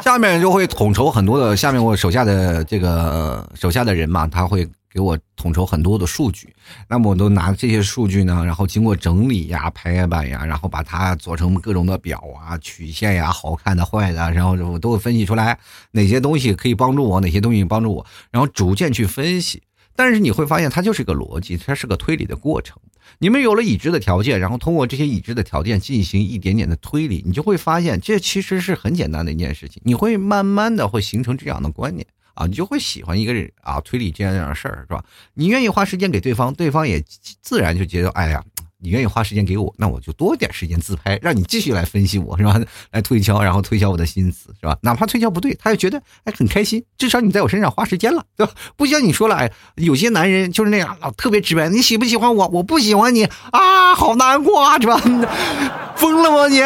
[0.01, 6.55] 下面就会统筹很多的，下面我手下的这个手下的人嘛，他会给我统筹很多的数据。
[6.89, 15.59] 那么我都拿这些数据呢，然后经过整理呀、排版呀，然后把它做成各种的表啊、曲线呀、好看的、坏的，然后我都会分析出来
[15.91, 19.61] 哪些东西可以帮助我，哪些东西帮助我，然后逐渐去分析。
[19.97, 22.77] 但是你会发现，它就是个逻辑，它是个推理的过程。
[23.19, 29.81] 你们有了已知的条件，然后通过这些已知的条件进行一点点的推理，你就会发现，这其实是很简单的一件事情。
[29.85, 32.05] 你会慢慢的会形成这样的观念
[32.35, 35.03] 啊，你就会喜欢一个人啊，推理这样那样的事儿，是吧？
[35.35, 37.03] 你愿意花时间给对方，对方也
[37.43, 38.43] 自然就觉得，哎呀。
[38.81, 42.61] 你愿意花时间给我，那我就多点时间自拍，让你继续来分析我是吧？
[42.93, 44.77] 来推敲，然后推敲我的心思是吧？
[44.83, 48.53] 哪怕推敲不对，他也觉得哎很开心，至少你在我身上花时间了，对吧？
[48.77, 52.47] 不像你说了，哎，有些男人就是那样，老特别直白，你喜不喜欢我？
[52.49, 55.01] 我不喜欢你啊，好难过啊，是吧？
[55.97, 56.61] 疯了吗你？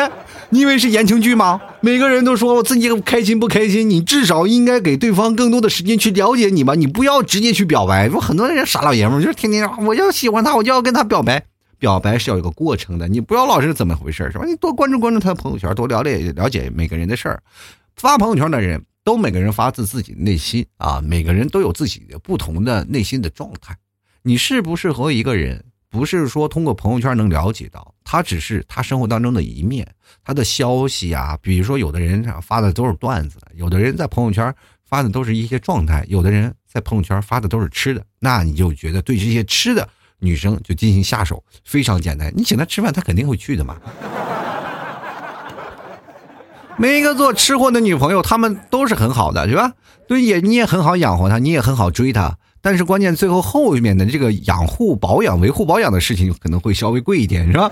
[0.51, 1.61] 你以为是言情剧吗？
[1.83, 8.09] 每个人都说我自己开心不开心，你至少应该给对方更多的时间去了解你吧，你不要直接去表白。
[8.09, 11.45] 说很多人傻老爷们就是天天我要喜欢他，我就要跟他表白。
[11.79, 14.45] 表白是要有个过程的，你不要老是怎么回事是吧？
[14.47, 17.43] 你多关注关注他的朋友圈，多了解了解每个人的事儿。
[17.97, 23.77] 发朋友圈的人都每个人发自自己的内心啊，每个人都有自己的不同的内心的状态。
[24.23, 29.87] 你适不适合一个人，不是说通过朋友圈能了解到，他只是他生活当中的一面，
[30.25, 39.87] 他的消息啊，比如说有的人发的都是段子，有的人在朋友圈发的都是一些状态，有的人在朋友圈发的都是吃的，那你就觉得对这些吃的。
[40.21, 42.33] 女生就进行下手，非常简单。
[42.35, 43.77] 你请她吃饭，她肯定会去的嘛。
[46.79, 49.75] 每一个做吃货的女朋友，她们都是很好的，对吧？
[50.09, 52.39] 对，也你也很好养活她，你也很好追她。
[52.69, 57.71] 但是关键最后后面的这个养护、保养、维护、保养的事情，可能会稍微贵一点，是吧？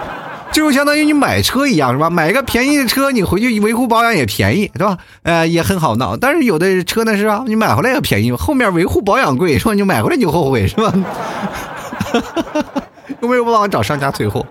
[0.50, 2.08] 就相当于你买车一样，是吧？
[2.08, 4.96] 买一个便宜的车，你回去维护保养也便宜，对吧？
[5.24, 6.16] 呃，也很好闹。
[6.16, 7.44] 但是有的车呢，是吧？
[7.46, 9.74] 你买回来也便宜，后面维护保养贵，是吧？
[9.74, 10.90] 你买回来你就后悔，是吧？
[10.90, 12.82] 哈哈哈哈
[13.22, 14.46] 有没有办法找商家退货？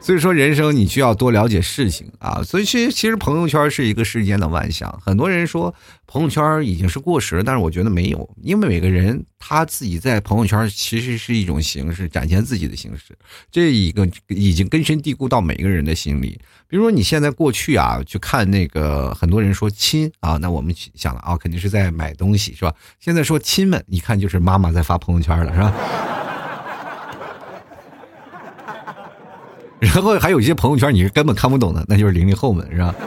[0.00, 2.42] 所以说，人生你需要多了解事情啊。
[2.42, 4.98] 所以，其实其实朋友圈是一个世间的万象。
[5.04, 5.74] 很多人说
[6.06, 13.16] 朋友圈已经是过时了，但是我觉得没有，因为每个人他自己在朋友圈其实是一种形式，展现自己的形式。
[13.50, 16.40] 这一个已经根深蒂固到每个人的心里。
[16.66, 22.74] 比如说，你现在过去啊，去看那个很多人说亲啊，那我们想了啊，肯定是在买东西是吧？
[22.98, 25.74] 现在说亲们，一看就是妈妈在发朋友圈了是吧？
[29.84, 32.94] 然后还有一些朋友圈你是根本看不懂的，那就是零零后们，是吧？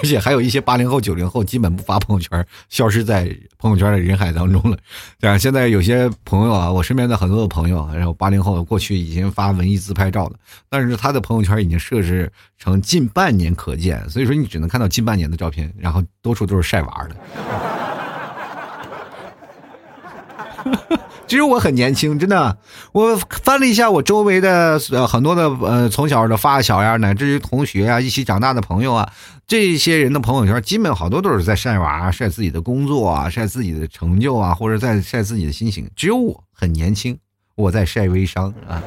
[0.00, 4.78] 而且还有一些八零后、九零后基本不发朋友圈，消失在朋友圈的人海当中了。
[5.18, 10.36] 对啊，现在有些朋友啊，我身边的很多的朋友，然后八零后过去已经发文艺自拍照了，
[10.68, 17.16] 但是他的朋友圈已经设置成近半年可见，所以说你只能看到近半年的照片，然后多数都是晒娃的。
[21.28, 22.56] 其实我很年轻，真的。
[22.92, 23.14] 我
[23.44, 29.12] 翻了一下我周围的呃很多的呃从小的发小呀，乃至于同学啊，一起长大的朋友啊，
[29.46, 35.88] 这些人的朋友圈，基本好多都是在晒娃、晒自己的工作啊、晒自己的成就啊，或者在晒自己的心情。
[35.94, 37.18] 只有我很年轻，
[37.56, 38.82] 我在晒微商啊，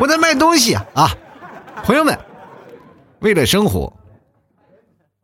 [0.00, 1.08] 我在卖东西啊。
[1.84, 2.18] 朋友们，
[3.20, 3.92] 为了生活，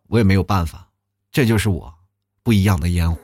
[0.09, 0.87] 我也没有办法，
[1.33, 1.93] 这就是我
[2.45, 3.19] 不一样的烟火。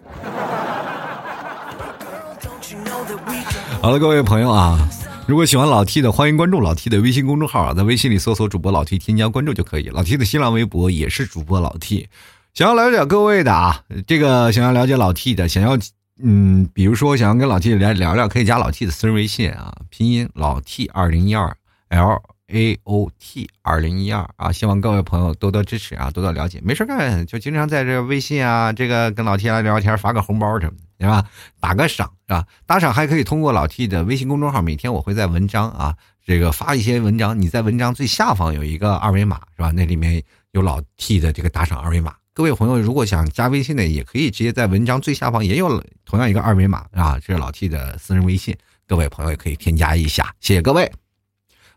[3.83, 4.89] 好了，各位朋友啊，
[5.29, 9.89] 如果喜欢老 T 的，欢迎关注老 T 的微信公众号啊，在微信里搜索主播老 T，添加关注就可以。
[9.91, 12.09] 老 T 的新浪微博也是主播老 T。
[12.53, 15.79] 想要了解各位的啊，这个想要了解老 T 的，想要
[16.21, 21.57] 嗯，比如说想要跟老 T 来聊聊，可以加老 T 的私人微信啊，拼音老 T 二零一二
[21.91, 26.61] L A O T 二零一二啊，希望各位朋友多多支持啊，多多了解。
[26.65, 30.86] 没事干就经常在这微信啊，这个跟老 T 来聊天，发个红包什么的。
[30.99, 31.25] 对吧？
[31.61, 32.47] 打个赏是吧？
[32.67, 37.41] 打赏还可以通过老 T 的微信公众号，每天我会在文章啊，这个发一些文章。
[37.41, 39.71] 你在文章最下方有一个二维码是吧？
[39.75, 42.15] 那里面有老 T 的这个打赏二维码。
[42.33, 48.57] 各位朋友，如果想加微信的，也可以直接在文章最下方也有同样一个二维码啊，这是老 T 的私人微信。
[48.87, 50.93] 各位朋友也可以添加一下，谢谢各位。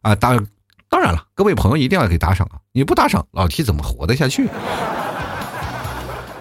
[0.01, 0.45] 啊，当
[0.89, 2.59] 当然了，各位朋友一定要给打赏啊！
[2.71, 4.49] 你不打赏，老 T 怎么活得下去？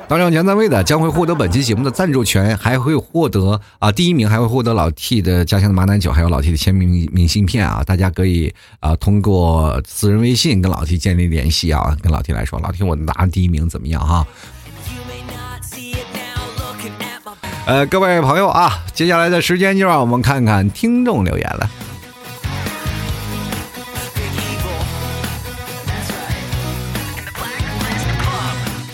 [0.08, 8.50] 当中前三位的将会获得本期节目的赞助权，还会获得啊，第一名还会获得老 T 的家乡的马奶酒，还有老 T 的签名明信片啊，大家可以
[8.80, 14.26] 啊通过私人微信跟老 T 建立联系啊，跟老 T 来说，老 T 我拿第一名怎么样哈、啊？
[17.66, 21.70] 呃，各位朋友啊，接下来的时间就让我们看看听众留言了。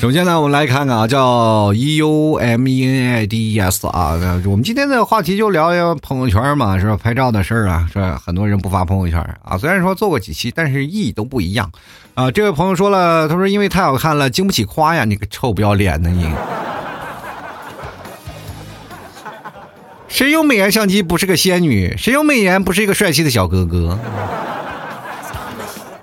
[0.05, 6.94] 首先呢，我们来看看啊，叫 E U M E N I D E S 啊，我们今天的话题就聊聊朋友圈嘛，是吧？
[6.94, 8.20] 拍照的事儿啊，是吧？
[8.22, 11.72] 很多人不发朋友圈啊，虽然说做过几期，但是意义都不一样
[12.12, 12.30] 啊。
[12.30, 16.30] 这位朋友说了，他说因为太好看了，经不起夸呀，你个臭不要脸的你！
[20.07, 21.96] 谁用美颜相机不是个仙女？
[21.96, 23.98] 谁用美颜不是一个帅气的小哥哥？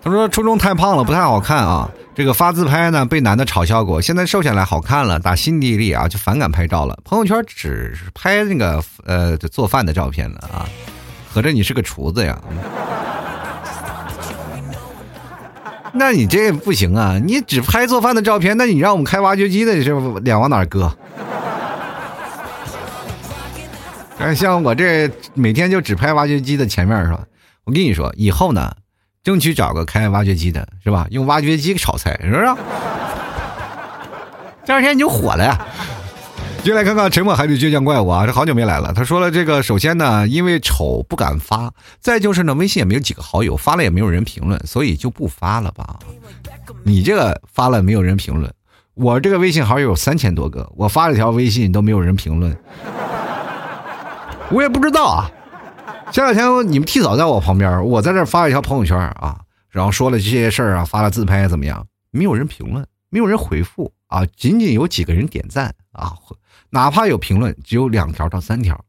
[0.03, 1.87] 他说初中太胖了，不太好看啊。
[2.21, 6.95] 这个发自拍呢，被男的嘲笑过，现在瘦下来好看了，打心底里啊就反感拍照了。
[7.03, 10.69] 朋友圈只拍那个呃做饭的照片了啊，
[11.33, 12.39] 合着你是个厨子呀？
[15.93, 19.91] 那你这不行啊，你只拍做饭的照片，那你让我们开挖掘机的是
[20.21, 20.95] 脸往哪搁？
[24.19, 27.21] 哎像我这每天就只拍挖掘机的前面是吧？
[27.63, 28.71] 我跟你说，以后呢。
[29.23, 31.05] 争取找个开挖掘机的，是吧？
[31.11, 32.45] 用挖掘机炒菜，是不是？
[34.65, 35.59] 第二天你就火了呀！
[36.63, 38.93] 就来看看沉默海底倔强怪物啊，这好久没来了。
[38.93, 45.97] 他说了，这个首先呢，因为丑不敢发，再就是呢，微信也没有几个好友，发了也没有人评论，所以就不发了吧。
[46.83, 48.51] 你这个发了没有人评论，
[48.93, 52.55] 我这个微信好友有三千多个，我发了条微信都没有人评论，
[54.51, 55.31] 我也不知道啊。
[56.11, 59.39] 前两天你们替嫂在我旁边，我在这发了一条朋友圈啊，
[59.69, 61.87] 然后说了这些事儿啊，发了自拍怎么样？
[62.11, 66.13] 没有人评论，没有人回复啊，仅仅有几个人点赞啊，
[66.69, 68.83] 哪怕有评论，只有两条到三条。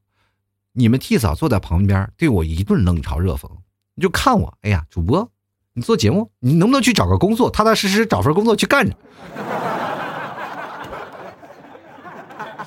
[0.73, 3.49] 你们替嫂坐在旁边，对我一顿冷嘲热讽，
[3.95, 5.31] 你就看我，哎呀，主播，
[5.75, 8.97] 你做节目，你能不能去找个工作，踏踏实实找份工作去干着？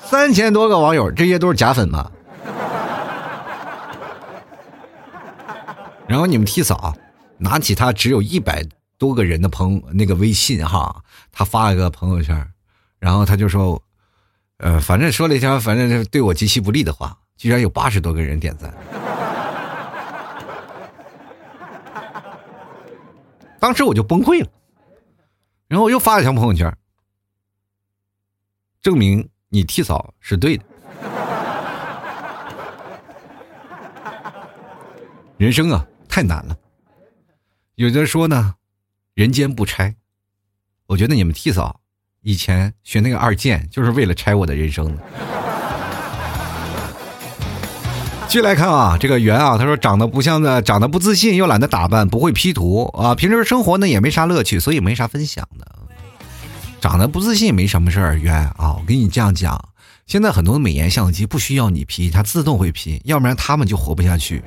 [0.02, 2.10] 三千多个网友，这些都是假粉吗？
[6.08, 6.94] 然后你们替嫂
[7.38, 8.64] 拿起他只有一百
[8.96, 11.02] 多个人的朋那个微信哈，
[11.32, 12.48] 他发了个朋友圈，
[12.98, 13.82] 然后他就说，
[14.58, 18.72] 呃，反正说了一条反正就是对我极其不利的话，居然有八十多个人点赞。
[23.58, 24.48] 当时我就崩溃了，
[25.66, 26.74] 然后我又发了一条朋友圈，
[28.80, 30.64] 证明你替嫂是对的。
[35.36, 35.84] 人生啊。
[36.16, 36.56] 太难了，
[37.74, 38.54] 有的说呢，
[39.12, 39.94] 人间不拆。
[40.86, 41.82] 我觉得你们替嫂
[42.22, 44.96] 以前学那个二建，就是为了拆我的人生。
[48.28, 55.66] 继续来看啊，这个圆啊，他说长得不像的，长得不自信，又懒得打扮，不会 P 图啊，平时生活呢也没啥乐趣，所以没啥分享的。
[56.80, 59.68] 长得不自信没什么事儿，圆啊，我跟你这样讲，
[60.06, 64.42] 现在很多美颜相机不需要你 P，它自动会 P，要不然他们就活不下去。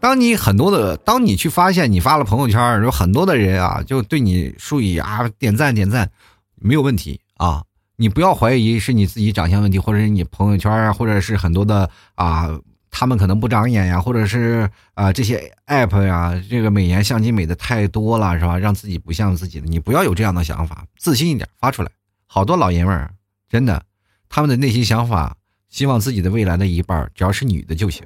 [0.00, 6.10] 当你很多的，当你去发现你发了朋友圈，有很多的人啊，就对你数以啊点赞点赞，
[6.56, 7.62] 没有问题啊，
[7.96, 12.48] 你不要怀疑是你自己长相问题，或者是你朋友圈啊，或者是很多的啊，
[12.90, 18.58] 他们可能不长眼呀，或者是啊这些 app 呀，这个美颜相机美的太多了，是吧？
[18.58, 21.90] 让自己不像自己的，你不要有这样的想法，自信一点发出来。
[22.26, 23.10] 好多老爷们儿
[23.50, 23.82] 真的，
[24.30, 25.36] 他们的内心想法，
[25.68, 28.02] 希望自己的未来的一半只要是女的就行。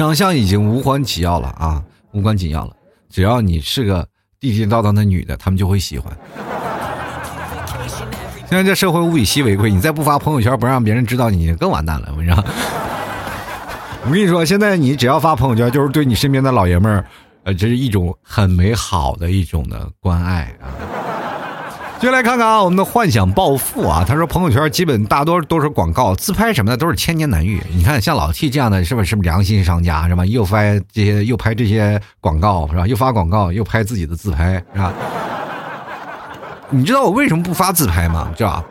[0.00, 2.72] 长相已经无关紧要了啊，无关紧要了。
[3.10, 4.08] 只要你是个
[4.40, 6.10] 地地道道的女的，他们就会喜欢。
[8.48, 12.08] 现在这社会物以稀为贵，你再不发朋友圈，不让别人知道你，更完蛋了。
[12.12, 12.42] 我跟你说，
[14.06, 17.04] 我跟你说，现在你只要发朋友圈，就是对你身边的老爷们儿，
[17.44, 20.72] 呃，这是一种很美好的一种的关爱啊。
[22.00, 24.02] 就来看看啊，我们的幻想暴富啊！
[24.08, 27.60] 他说朋友圈基本大多都是广告，自拍什么的都是千年难遇。
[27.74, 30.24] 你看像老 T 这样的，是不是是不良心商家是吧？
[30.26, 32.86] 又发这些又拍这些广告是吧？
[32.86, 34.94] 又发广告又拍自己的自拍是吧？
[36.70, 38.32] 你知道我为什么不发自拍吗？
[38.34, 38.64] 知道吧？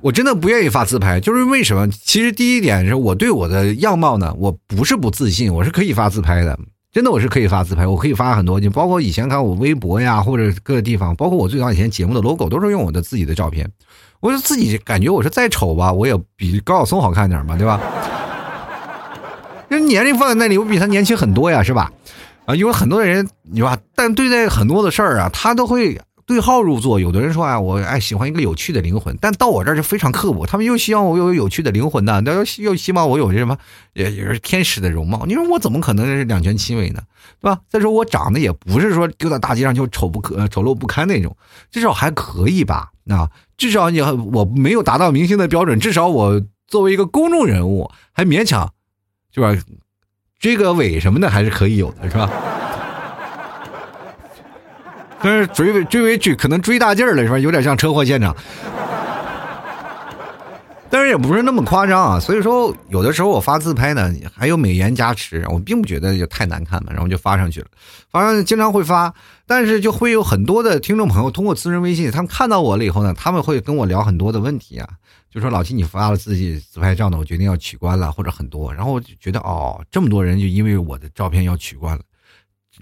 [0.00, 1.86] 我真的不愿意发自拍，就是为什么？
[1.88, 6.58] 其实第一点是我对我的样貌呢，我不是不自信，我是可以发自拍的。
[6.92, 13.66] 真的我是可以发自拍，我可以发很多，你包括以前看我微博呀，或者各个地方，包括我最早以前节目的 logo 都是用我的自己的照片。
[14.20, 17.80] 我就自己感觉我是再丑吧，我也比高晓松好看点嘛，对吧？
[19.68, 21.90] 人年龄放在那里，我比他年轻很多呀，是吧？
[22.44, 23.78] 啊，因为很多人，你吧？
[23.94, 27.00] 但对待很多的事儿啊，他都会对号入座。
[27.00, 30.46] 有的人说啊，我爱喜欢一个有趣的灵魂，但到我这儿就非常刻薄。
[30.46, 33.56] 他们又希望我有有趣的灵魂呢，那又又希望我有什么
[33.94, 35.24] 也也是天使的容貌。
[35.26, 37.02] 你说我怎么可能是两全其美呢？
[37.40, 37.60] 对吧？
[37.68, 41.36] 再说我长得也不是说丢到大街上就丑不可丑陋不堪那种，
[41.70, 42.90] 至少还可以吧？
[43.08, 48.72] 啊，至少你我没有达到明星的标准，至少我作为一个公众人物还勉强，
[49.34, 49.56] 是吧？
[50.38, 52.30] 追个尾什么的还是可以有的，是吧？
[55.22, 57.38] 但是追尾追尾追可能追大劲儿了，是吧？
[57.38, 58.34] 有点像车祸现场。
[60.90, 67.66] 但是也不是那么夸张啊，所以说有的时候我发自拍呢，还有美颜加持，我并不觉得就太难看嘛，然后就发上去了。
[68.10, 69.14] 反正经常会发，
[69.46, 74.86] 但是就会有很多的听众朋友通过私人微信，他们看到我了以后呢，他们会跟我聊很多的问题啊，
[75.30, 82.02] 就说老七你发了自己自拍照呢，我决定要取关了，或者很多，然后我就觉得哦，这么多人就因为我的照片要取关了，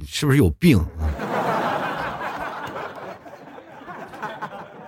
[0.05, 1.30] 是不是有病啊？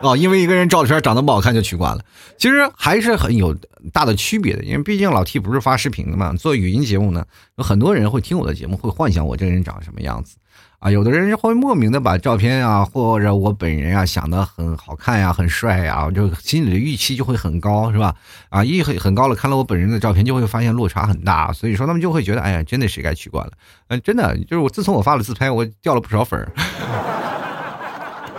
[0.02, 2.02] 哦，因为一个人照片长得不好看就取关了，
[2.36, 3.56] 其实还是很有
[3.92, 4.64] 大的区别的。
[4.64, 7.24] 因为毕竟老 T 不是发视频的嘛，做语音节目呢，
[7.56, 10.36] 有很多人会听我的节目，会幻想我这个人长什么样子
[10.80, 10.90] 啊。
[10.90, 18.14] 有的人会莫名的把照片啊，或者我本人啊想的很好看呀，很帅呀，就心里的预期就会很高，是吧？
[18.48, 23.52] 啊，一很很高了，看了我本人的照片就会发现落差很大，所以说他们就会觉得，哎呀，真的是该取关了。
[23.86, 27.11] 嗯，真的就是我自从我发了自拍，我掉了不少粉儿。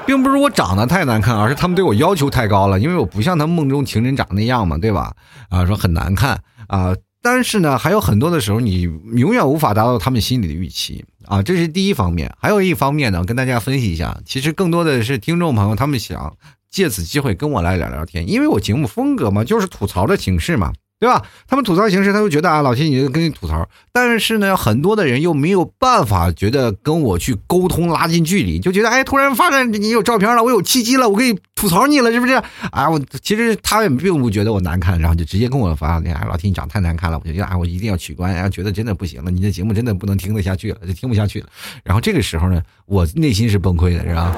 [0.06, 2.80] 并不是我长得太难看，而是他们对我要求太高了。
[2.80, 5.14] 因为我不像他们梦中情人长那样嘛，对吧？
[5.50, 6.96] 啊，说很难看啊。
[7.22, 8.82] 但是呢，还有很多的时候，你
[9.16, 11.42] 永远无法达到他们心里的预期啊。
[11.42, 12.30] 这是第一方面。
[12.38, 16.36] 还有一方面呢，跟大家分析一下，其实更多的是听众朋友他们想
[16.70, 20.74] 借此机会跟我来聊聊天，因为我节目风格嘛，就是吐槽的形式嘛。
[21.00, 21.22] 对吧？
[21.48, 32.42] 他们吐槽形式，他就觉得啊，老秦你跟你吐槽，但是呢，很多的人又没有办法觉得跟我去沟通拉近距离，就觉得哎，突然发现你有照片了，我有契机了，我可以吐槽你了，是不是？
[32.72, 41.48] 啊，我其实他也并不觉得我难看，然后就直接跟我发，哎，老秦你长太难看了，我就觉得啊，我一定要取关，然后觉得真的不行了，你的节目真的不能听得下去了，就听不下去了。
[41.84, 44.38] 然后这个时候呢，我内心是崩溃的，是吧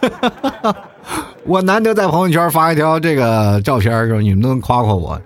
[0.00, 0.30] 哈哈
[0.62, 1.28] 哈哈？
[1.44, 5.20] 我难得在朋友圈发一条这个照片的时候，你们都能夸夸我。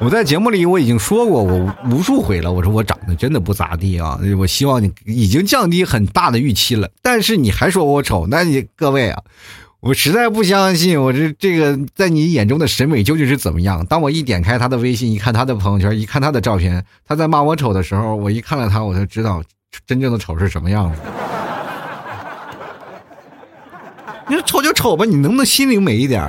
[0.00, 4.16] 我在节目里我已经说过，我无数回了，我说我长得真的不咋地啊。
[4.38, 9.20] 我希望你已经降低很大的预期了，但是你还说我丑，那你各位啊，
[9.80, 13.84] 我实在不相信我这这个在你眼中的审美究竟是怎么样。
[13.86, 19.42] 当我一点开他的微信，一看他的朋友圈，一看他的照片，他在骂我丑的时候，我一看到他，我就知道
[19.84, 21.00] 真正的丑是什么样子。
[24.28, 26.22] 你说丑就丑吧，你能不能心灵美一点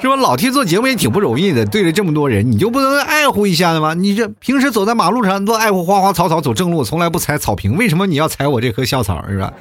[0.00, 0.16] 是吧？
[0.16, 3.92] 老替做节目也挺不容易的，对着这么多人，你就不能爱护一下的吗？
[3.92, 9.52] 你这平时走在马路上都爱护花花草草，走正路，从来不踩草坪，为什么你要踩我这棵校草是吧？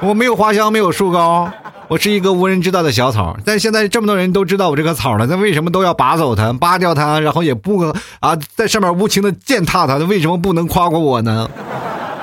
[0.00, 1.48] 我没有花香，没有树高，
[1.86, 3.36] 我是一个无人知道的小草。
[3.44, 9.98] 但现在这么多人都知道我这棵草了，那为什么都要拔走它、拔掉它，然后也不啊在上面无情的践踏它？
[9.98, 11.48] 那为什么不能夸夸我呢？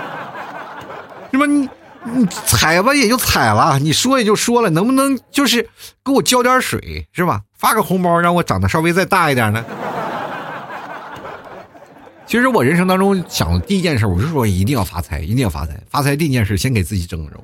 [1.31, 1.45] 是吧？
[1.45, 1.69] 你？
[2.03, 5.69] 你踩吧，也就踩了；你说也就说了，能不能就是
[6.03, 7.41] 给我浇点水，是吧？
[7.57, 9.63] 发个红包，让我长得稍微再大一点呢？
[12.25, 15.79] 其实我人生当中想的第一件事，我是说一定要发财，一定要发财。
[15.89, 17.43] 发财第一件事，先给自己整容，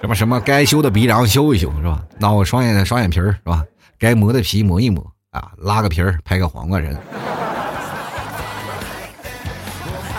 [0.00, 2.02] 什么什么该修的鼻梁修一修，是吧？
[2.18, 3.64] 那我双眼双眼皮，是吧？
[3.98, 6.96] 该磨的皮磨一磨啊，拉个皮儿，拍个黄瓜人。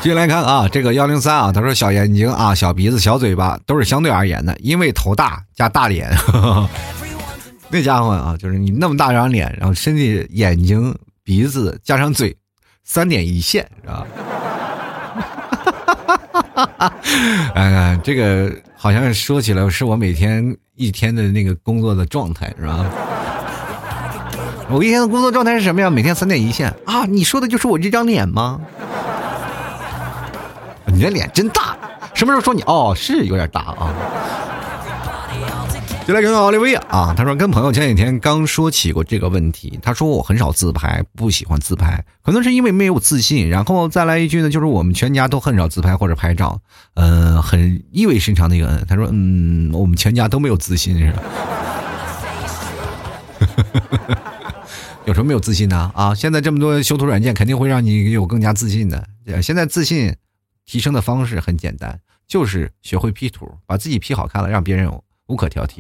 [0.02, 6.10] 继续来看啊，这个幺零三啊，他说小眼睛啊，小鼻子，小嘴巴都是相对而言的，因为头大加大脸，
[7.70, 12.34] 那家伙啊，就是你那么大张脸，然后身体眼睛鼻子加上嘴，
[12.86, 14.08] 三点一线是吧？
[16.34, 16.94] 哈哈哈
[17.56, 22.86] 哎，这个好像说起来是我每天一天的那个工作的状态是吧？
[24.70, 25.90] 我一天的工作状态是什么呀？
[25.90, 27.06] 每天三点一线啊？
[27.06, 28.62] 你说的就是我这张脸吗？
[30.92, 31.78] 你这脸真大，
[32.14, 33.94] 什么时候说你哦是有点大啊？
[36.08, 43.48] 就来看看奥利维亚啊，他说跟朋友前几天刚说起过这个问题，他说我很少自拍，不喜欢自拍，可能是因为没有自信。
[43.48, 46.60] 然后再来一句呢，就是我们全家都很少自拍或者拍照，
[46.96, 51.22] 嗯，很意味深长的一个嗯，他说嗯，我们全家都没有自信是吧？
[55.06, 55.92] 有什么没有自信呢？
[55.94, 59.08] 啊，现在这么多修图软件，肯定会让你有更加自信的。
[59.44, 60.16] 现在自信。
[60.70, 64.88] 提升的方式很简单，就是学会 P 图，把自己 P 好看了，让别人
[65.26, 65.78] 无可挑剔。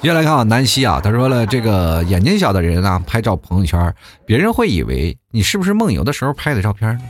[0.00, 3.92] 接下来看啊，南希啊，他说了，这个眼睛小的人啊，拍照朋友圈，
[4.24, 7.00] 别人会以为你是不是梦游的时候拍的照片呢？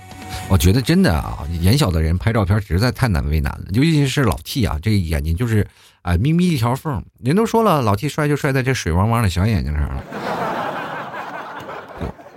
[0.48, 5.66] 我觉得真的啊，眼小的人拍照片实在太难为难了，尤其是老 T 啊，这个眼睛就是
[6.00, 7.04] 啊，眯眯一条缝。
[7.22, 10.02] 人都说了，老 T 帅就帅在这水汪汪的小眼睛上了。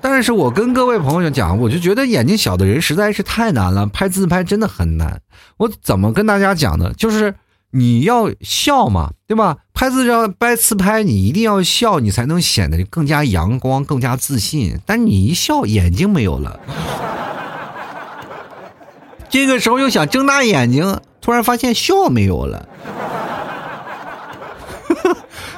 [0.01, 5.21] 但是我跟各位朋友讲，我就觉得眼睛小的人实在是太难了，拍自拍真的很难。
[5.57, 6.91] 我怎么跟大家讲呢？
[6.97, 7.35] 就是
[7.69, 9.57] 你要笑嘛，对吧？
[9.73, 14.79] 拍自照、拍自拍，你一定要笑，你才能显得更加阳光、更加自信。
[14.85, 16.59] 但你一笑，眼睛没有了。
[19.29, 22.67] 这个时候又想睁大眼睛，突然发现笑没有了，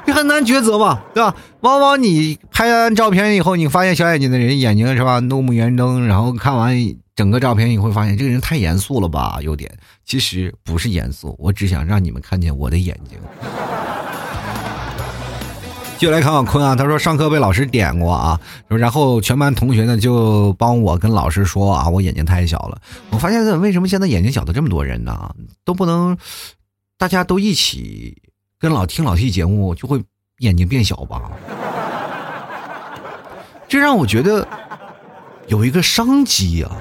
[0.05, 1.35] 你 很难抉择嘛，对吧？
[1.61, 6.75] 往往你拍完照片以后，你发现小眼睛的人眼睛是吧，怒目圆睁，然后看完
[7.15, 9.39] 整个照片，你会发现这个人太严肃了吧？
[9.41, 9.71] 有点，
[10.05, 13.17] 其实不是严肃，我只想让你们看见我的眼睛。
[15.99, 22.77] 就来看看坤啊，他说上课被老师点过啊，然后全班同学呢就帮我跟老师说啊，我眼睛太小了。
[23.09, 25.33] 我发现为什么现在眼睛小的这么多人呢？
[25.63, 26.17] 都不能
[26.97, 28.21] 大家都一起
[28.63, 30.01] 跟老听老 T 节目，就会
[30.37, 31.21] 眼睛变小吧？
[33.67, 34.47] 这让我觉得
[35.47, 36.71] 有一个商机啊。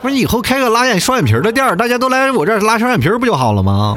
[0.00, 3.94] 不是以后开个拉眼双眼皮的店大家都来我这儿拉双眼皮不就好了吗？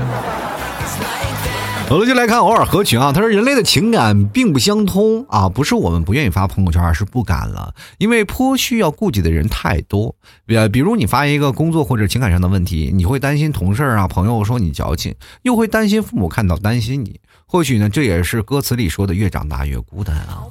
[1.88, 3.14] 好了，就来看偶尔合群啊。
[3.14, 7.76] 他说：“人类的情感并不相通啊，不是我们不愿意发朋友圈，而是不敢了。
[8.00, 10.16] 因为颇需要顾及的人太多。
[10.48, 15.14] 呃，比如你发一个工作或者情感上的问题，你会担心同事啊、朋友说你矫情，
[15.44, 17.20] 又会担心父母看到担心你。
[17.46, 20.42] 或许呢，这也是歌词里说的‘越长大越孤单’啊。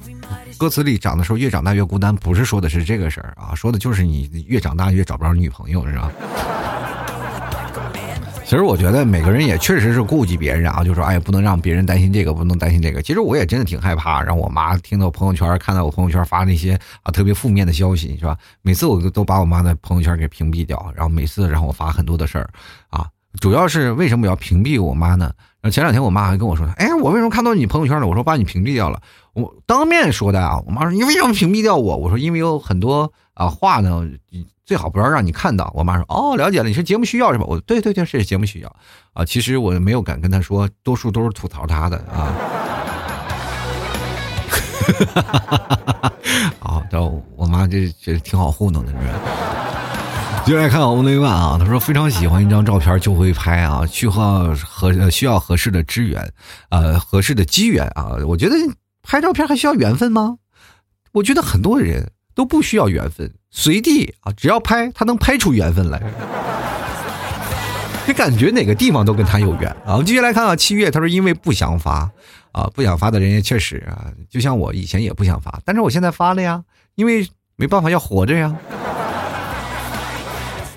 [0.57, 6.09] 歌词里长的时候越长大越孤单，不是说的是这个事儿啊，说的就是你越长大越找不着女朋友，是吧？”
[8.45, 13.01] 其实我觉得每个人也确实是顾及别人啊，就说哎，不能让别人担心这个，不能担心这个。
[13.01, 18.37] 其实我也真的挺害怕，让我妈听到朋友圈，看到我朋友圈发那些啊特别负面的消息，是吧？
[18.61, 22.47] 每次我都都把我妈的朋友圈给屏蔽掉，然后每次让我发很多的事儿
[22.91, 23.07] 啊。
[23.41, 25.31] 主要是为什么要屏蔽我妈呢？
[25.71, 28.05] 前两天我妈还跟我说，哎，我为什么看到你朋友圈了？
[28.05, 29.01] 我说把你屏蔽掉了，
[29.35, 30.59] 我当面说的啊。
[30.65, 31.95] 我妈说你为什么屏蔽掉我？
[31.95, 34.03] 我说因为有很多啊话呢。
[34.65, 35.71] 最好不要让你看到。
[35.75, 38.75] 我妈说：“哦，了解了，你是节目需要是吧？”我对对对，是节目需要
[39.13, 39.23] 啊。
[39.23, 42.33] 其实我没有敢跟她说，多数都是吐槽她的啊。
[46.01, 46.11] 哈
[46.57, 46.99] 好，这
[47.35, 49.03] 我妈这这挺好糊弄的，是吧？
[50.47, 54.11] 就来看欧雷万啊，他说非常喜欢一张照片就会拍啊，需要
[54.65, 56.27] 合需要合适的资源，
[56.69, 58.15] 呃，合适的机缘啊。
[58.27, 58.55] 我觉得
[59.05, 60.37] 拍照片还需要缘分吗？
[61.13, 62.11] 我觉得很多人。
[62.35, 66.03] 都不需要缘分，随地啊，只要拍，他能拍出缘分来。
[68.05, 69.93] 你感觉哪个地方都跟他有缘啊！
[69.93, 72.11] 我们继续来看啊，七月他说因为不想发
[72.51, 76.61] 啊，不想发的人也确实啊，就像我以前也不想发，但是我现在发了呀，
[76.95, 77.25] 因为
[77.55, 78.53] 没办法要活着呀。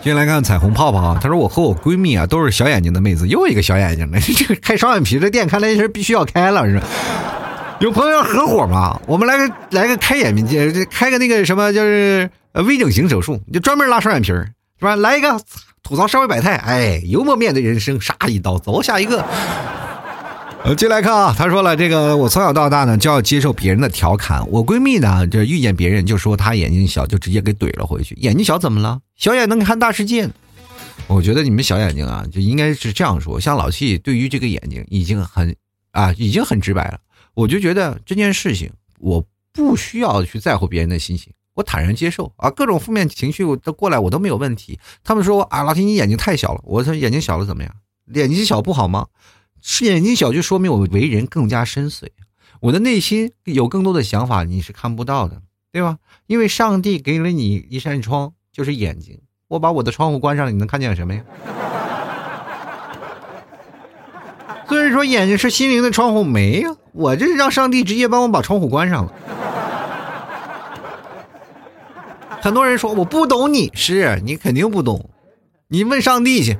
[0.00, 6.86] 接下来看彩虹泡泡啊，他说我和我闺蜜啊都是小眼睛的妹子，又一个小眼睛的，这 个开双眼皮的店看来是必须要开了是吧？
[7.80, 9.00] 有朋友要合伙吗？
[9.06, 14.50] 我们来个来个开眼界，开个那个什么，就是微整形手术，就专门拉双眼皮儿，
[14.80, 14.96] 是吧？
[14.96, 15.40] 来一个
[15.84, 19.24] 吐槽社会百态，哎，幽默面对人生，杀一刀，走下一个。
[20.64, 24.44] 呃，进来看啊，他说了，这个我从小到大呢就要接受别人的调侃。
[24.50, 28.16] 我闺蜜呢，这遇见别人就说她眼睛小，就直接给怼了回去。
[28.16, 28.98] 眼睛小怎么了？
[29.14, 30.28] 小眼能看大世界。
[31.06, 33.38] 我觉得你们小眼睛啊，就应该是这样说。
[33.38, 35.54] 像老七对于这个眼睛已经很
[35.92, 36.98] 啊，已经很直白了。
[37.38, 44.80] 我就觉得这件事情，我不需要去在乎别人的心情，我坦然接受啊，各种负面情绪都过来，我都没有问题。
[45.04, 47.72] 他们说啊，老天你眼睛太小了，我说眼睛小了怎么样？
[48.12, 49.06] 眼睛小不好吗？
[49.62, 52.08] 是眼睛小就说明我为人更加深邃，
[52.60, 55.98] 我的内心有更多的想法，你是看不到的，对吧？
[56.26, 61.22] 因为上帝给了你一扇窗，就是眼睛，我把我的窗户关上了，你能看见什么呀？
[64.68, 66.74] 所以说，眼睛是心灵的窗户，没呀？
[66.98, 69.12] 我这是让上帝直接帮我把窗户关上了。
[72.40, 75.08] 很多人说我不懂你，是你肯定不懂，
[75.68, 76.58] 你问上帝去。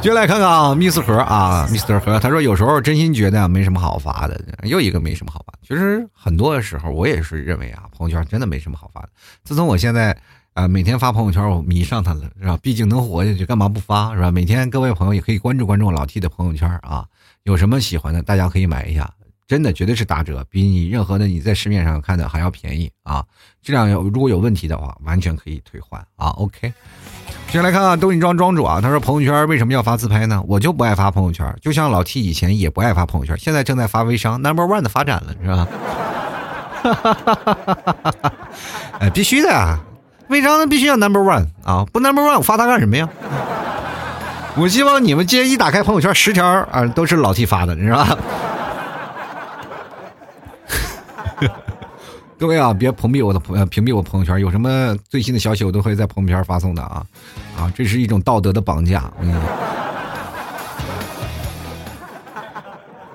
[0.00, 5.52] 接下来看看啊，Miss 何啊，Mr 何，他说有时候真心觉得没什么好发的，又一个没什么好发。
[5.66, 9.08] 其实很多的时候，我也是认为啊，朋友圈真的没什么好发的。
[9.42, 10.16] 自从我现在。
[10.54, 12.58] 啊，每天发朋友圈，我迷上他了，是吧？
[12.60, 14.30] 毕竟能活下去，干嘛不发，是吧？
[14.30, 17.04] 每天各位朋友也可以关注关注老 T 的朋友圈啊，
[17.44, 19.08] 有什么喜欢的，大家可以买一下，
[19.46, 23.24] 真的绝对是打折，比你任何的你在市面上看的还要便宜啊！
[23.62, 26.28] 质量有如果有问题的话，完全可以退换啊。
[26.30, 26.72] OK，
[27.48, 30.42] 接下来看看东影庄庄主啊，他说朋友圈为什么要发自拍呢？
[30.48, 35.68] 我就不爱发朋友圈，就像老 T 以前也不爱发朋友圈，现在正在发微商 Number One 的发展了，是吧？
[36.82, 38.32] 哈哈哈哈哈哈
[39.00, 39.78] 哎，必须的啊，
[40.30, 43.08] 微商必须要 Number One 啊，不 Number One 我发它干什么呀？
[44.56, 48.18] 我希望你们今天一打开朋友圈，十条啊都是老 T 发的，你知道吧？
[52.38, 54.40] 各位啊，别屏蔽我的朋，屏蔽我朋友圈。
[54.40, 57.04] 有什么最新的消息，我都会在朋友圈发送的啊！
[57.58, 59.04] 啊，这是一种道德的绑架。
[59.20, 59.34] 嗯。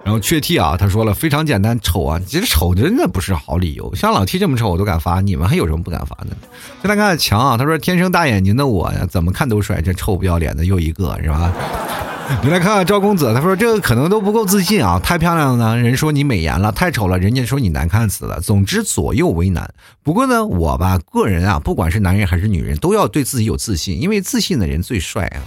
[0.06, 3.94] 然后雀 T 啊，他说了非常简单，丑啊，其实丑真的不是好理由。
[3.96, 6.28] 像老 T 这么丑，我都敢发，你们还有什么不敢发的？
[6.84, 11.52] 再来看强啊，他说天生大眼睛的我呀，怎么看都帅，这臭不要脸的又一个，是吧？
[12.44, 15.00] 你来看看赵公子，他说这个可能都不够自信啊！
[15.04, 18.40] 太漂亮了，人说你美颜了；太丑了，人家说你难看死了。
[18.40, 19.68] 总之左右为难。
[20.04, 25.42] 不过呢，我吧个人啊，不管是男人还是女人，都要对自己有自信，因为自信的人最帅啊！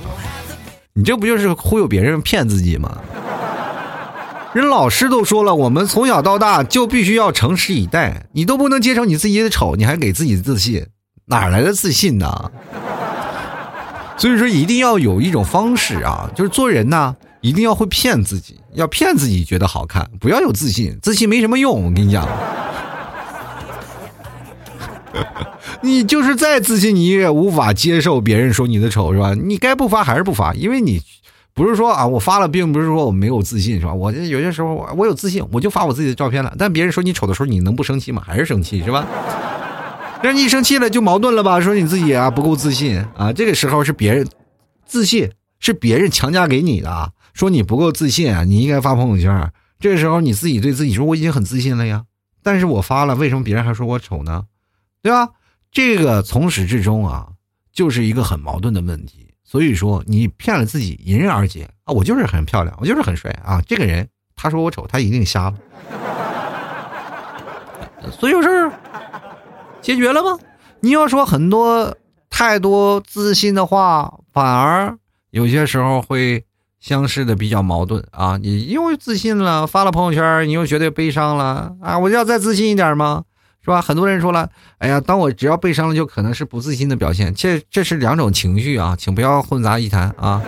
[0.94, 2.98] 你这不就是忽悠别人、骗自己吗？
[4.54, 8.26] 人老师都说了，我们从小到大就必须要诚实以待。
[8.32, 10.86] 你都不能接受你自己的丑，你还给自己自信，
[11.26, 12.50] 哪来的自信呢？
[14.16, 21.84] 所以说，一定要有一种方式啊，就是做人呢，一定要会骗自己，要骗自己觉得好看，不要有自信，自信没什么用。
[21.84, 22.26] 我跟你讲，
[25.82, 29.34] 你就是再自信，你也无法接受别人说你的丑，是吧？
[29.34, 31.00] 你该不发还是不发，因为你
[31.58, 33.92] 不是说啊，我发了，并不是说我没有自信，是吧？
[33.92, 36.54] 我有些时候我有自信，我就发我自己的照片了。
[36.56, 38.22] 但别人说你丑的时候，你能不生气吗？
[38.24, 39.04] 还是生气，是吧？
[40.22, 41.60] 让你一生气了就矛盾了吧？
[41.60, 44.28] 说你自己啊不够自信啊，这个时候是别人
[44.86, 49.52] 自信是别人强加给你的，说你不够自信啊，你应该发朋友圈。
[49.80, 52.04] 这个时候你自己对自己说我已经很自信了呀，
[52.42, 54.44] 但是我发了，为什么别人还说我丑呢？
[55.02, 55.30] 对吧？
[55.72, 57.28] 这个从始至终啊，
[57.72, 59.27] 就是一个很矛盾的问题。
[59.50, 61.94] 所以说你骗了自己，迎刃而解啊！
[61.94, 63.62] 我就是很漂亮，我就是很帅啊！
[63.66, 65.54] 这个人他说我丑，他一定瞎了。
[68.12, 68.70] 所以有事儿。
[69.80, 70.38] 解决了吗？
[70.80, 71.96] 你要说很多
[72.28, 74.98] 太多自信的话，反而
[75.30, 76.44] 有些时候会
[76.78, 78.36] 相视的比较矛盾啊！
[78.36, 81.98] 你又自信了，发了朋友圈，你又觉得悲伤了啊！
[81.98, 83.24] 我要再自信一点吗？
[83.68, 83.82] 是吧？
[83.82, 84.48] 很多人说了，
[84.78, 87.34] 哎呀，当我只要悲伤了，就可能是不自信的表现。
[87.34, 90.40] 这这是两种情绪啊，请不要混杂一谈啊！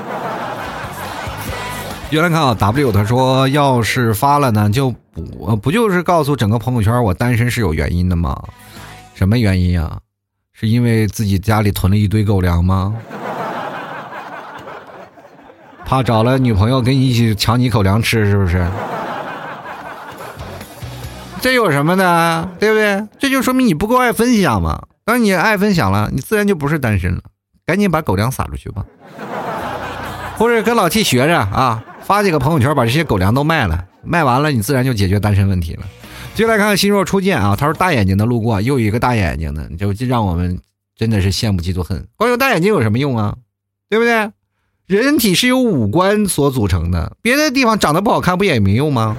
[2.08, 8.42] 原来看啊，W 他说，要是发了呢，就不不就是告诉整个朋友圈我单身是有原因的吗？
[9.14, 9.98] 什么原因啊？
[10.54, 12.96] 是因为自己家里囤了一堆狗粮吗？
[15.84, 18.66] 怕找了女朋友跟你一起抢你口粮吃，是不是？
[21.40, 23.06] 这有什么的，对不对？
[23.18, 24.82] 这就说明你不够爱分享嘛。
[25.04, 27.22] 当你爱分享了，你自然就不是单身了。
[27.66, 28.84] 赶紧把狗粮撒出去吧，
[30.36, 35.82] 或者跟老 T 学着啊，发几个朋友圈，把这些狗粮都卖了，卖完了你自然就解决单身问题了。
[36.34, 40.58] 接来看看心若初见啊，他说大眼睛的路过，又一个大眼睛的，就让我们
[40.96, 42.06] 真的是羡慕嫉妒恨。
[42.16, 43.36] 光有大眼睛有什么用啊？
[43.88, 44.30] 对不对？
[44.86, 49.16] 人体是由五官所组成的，别的地方长得不好看不也没用吗？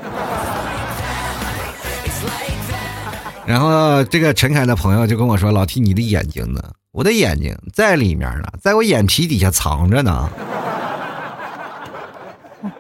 [3.51, 6.63] 然后这个陈凯的朋友就跟我说：“老 T，你的眼睛呢？
[6.93, 10.29] 我的眼睛在里面呢，在我眼皮底下藏着呢，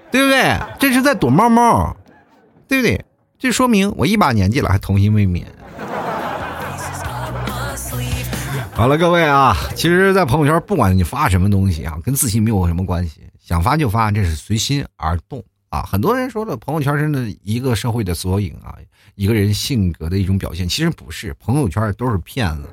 [0.09, 0.57] 对不对？
[0.79, 1.93] 这是在躲猫猫，
[2.69, 3.03] 对不对？”
[3.37, 5.43] 这说明我一把年纪了还童心未泯。
[8.73, 15.81] 好了，各位啊，其实，在朋友圈，不管你发什么东西啊，跟自信没有什么关系，想发就发，这是随心而动啊。
[15.81, 18.77] 很多人说了，朋友圈是的一个社会的缩影啊，
[19.15, 22.69] 一个人性格的一种表现，其实不是，朋友圈都是骗子。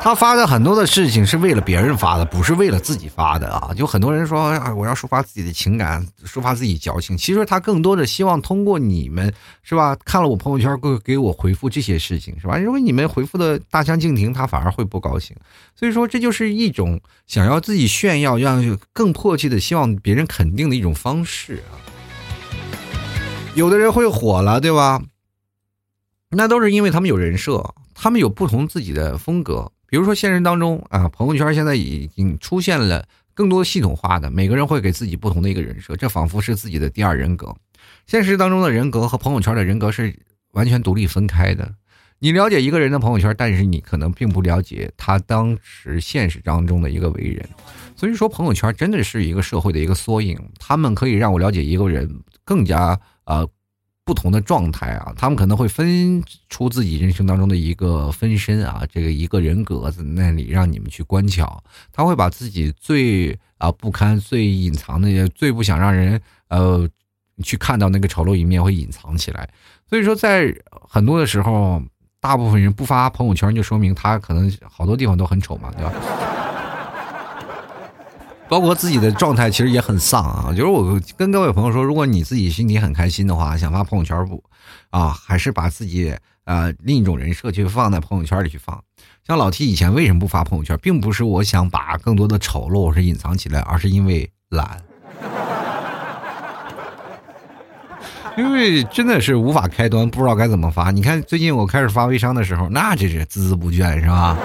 [0.00, 3.72] 他发的很多的事情是为了别人发的，不是为了自己发的啊！
[3.72, 7.16] 就很多人说啊，我要抒发自己的情感，抒发自己矫情。
[7.16, 9.32] 其实他更多的希望通过你们，
[9.62, 9.96] 是吧？
[10.04, 12.58] 看了我朋友圈，给给我回复这些事情，是吧？
[12.58, 15.34] 如果你们回复的大相径庭，他反而会不高兴。
[15.74, 21.80] 所以说，这就是一种想要自己炫耀，让更迫切的希望别人肯定的一种方式啊。
[23.54, 25.00] 有的人会火了，对吧？
[26.30, 29.70] 那都是因为他们有人设，他们有不同自己的风格。
[29.86, 37.54] 比如说现实当中啊，朋友圈现在已经出现了更多系统化的，每个人会给自己不同的一个人设，这仿佛是自己的第二人格。
[38.08, 40.12] 现实当中的人格和朋友圈的人格是
[40.50, 41.72] 完全独立分开的。
[42.18, 47.48] 你了解一个人的朋友圈，但是你可能并不了解他当时现实当中的一个为人。
[47.94, 52.10] 所以说，朋友圈真的是一个社会的一个缩影，他们可以让我了解一个人
[52.44, 53.48] 更加呃
[54.04, 66.86] 不同的状态啊，他们可能会分出自己人生当中的一个分身啊，这个一个人格在那里让你们去观瞧，他会把自己最啊不堪、最隐藏的、最不想让人呃
[67.42, 69.48] 去看到那个丑陋一面会隐藏起来。
[69.88, 70.54] 所以说，在
[70.86, 71.82] 很多的时候，
[72.20, 75.92] 大部分人不发朋友圈，就说明他可能好多地方都很丑嘛，对吧？
[78.54, 84.40] 包括自己的状态其实也很丧啊，就是我跟各位朋友说，如果你自己心里很开心的话，想发朋友圈不
[84.90, 88.80] 啊，还是把自己呃另一种人设去放在朋友圈里去放。
[89.26, 94.80] 像老 T 以前为什么不发朋友圈，并不是我想把更多的丑陋是隐藏起来，而是因为懒，
[98.38, 100.92] 因为真的是无法开端，不知道该怎么发。
[100.92, 104.38] 你看最近我开始发微商的时候，那真是孜孜不倦，是吧？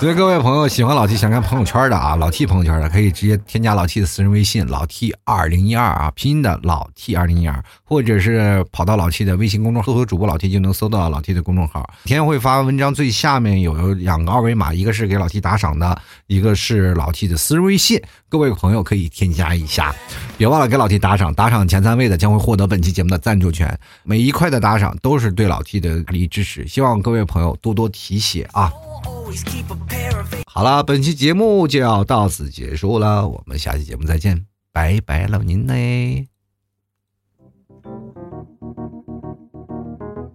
[0.00, 11.20] 所以各位朋友喜欢老 T 想看朋友圈的啊，老 T 朋友圈的可以直接添加老 T 的私人微信老 T 二零一二啊，拼音的老 T 二零一二，或者是跑到老 T 的微信公众号搜索主播老 T 就能搜到老
[11.20, 11.86] T 的公众号。
[12.04, 19.94] 每天会发文章最下面有两个二维码，一个是给老 T 打赏的，一个是老 T 的私人微信，各位朋友可以添加一下，
[20.38, 28.72] 别忘了给老 T 打赏，打赏前三位的将会获得本期节目的赞助权，每一块的打赏都是对老 T 的力支持，希望各位朋友多多提携啊。
[30.46, 36.26] 好了，本期节目就要到此结束了，我们下期节目再见，拜拜了您嘞！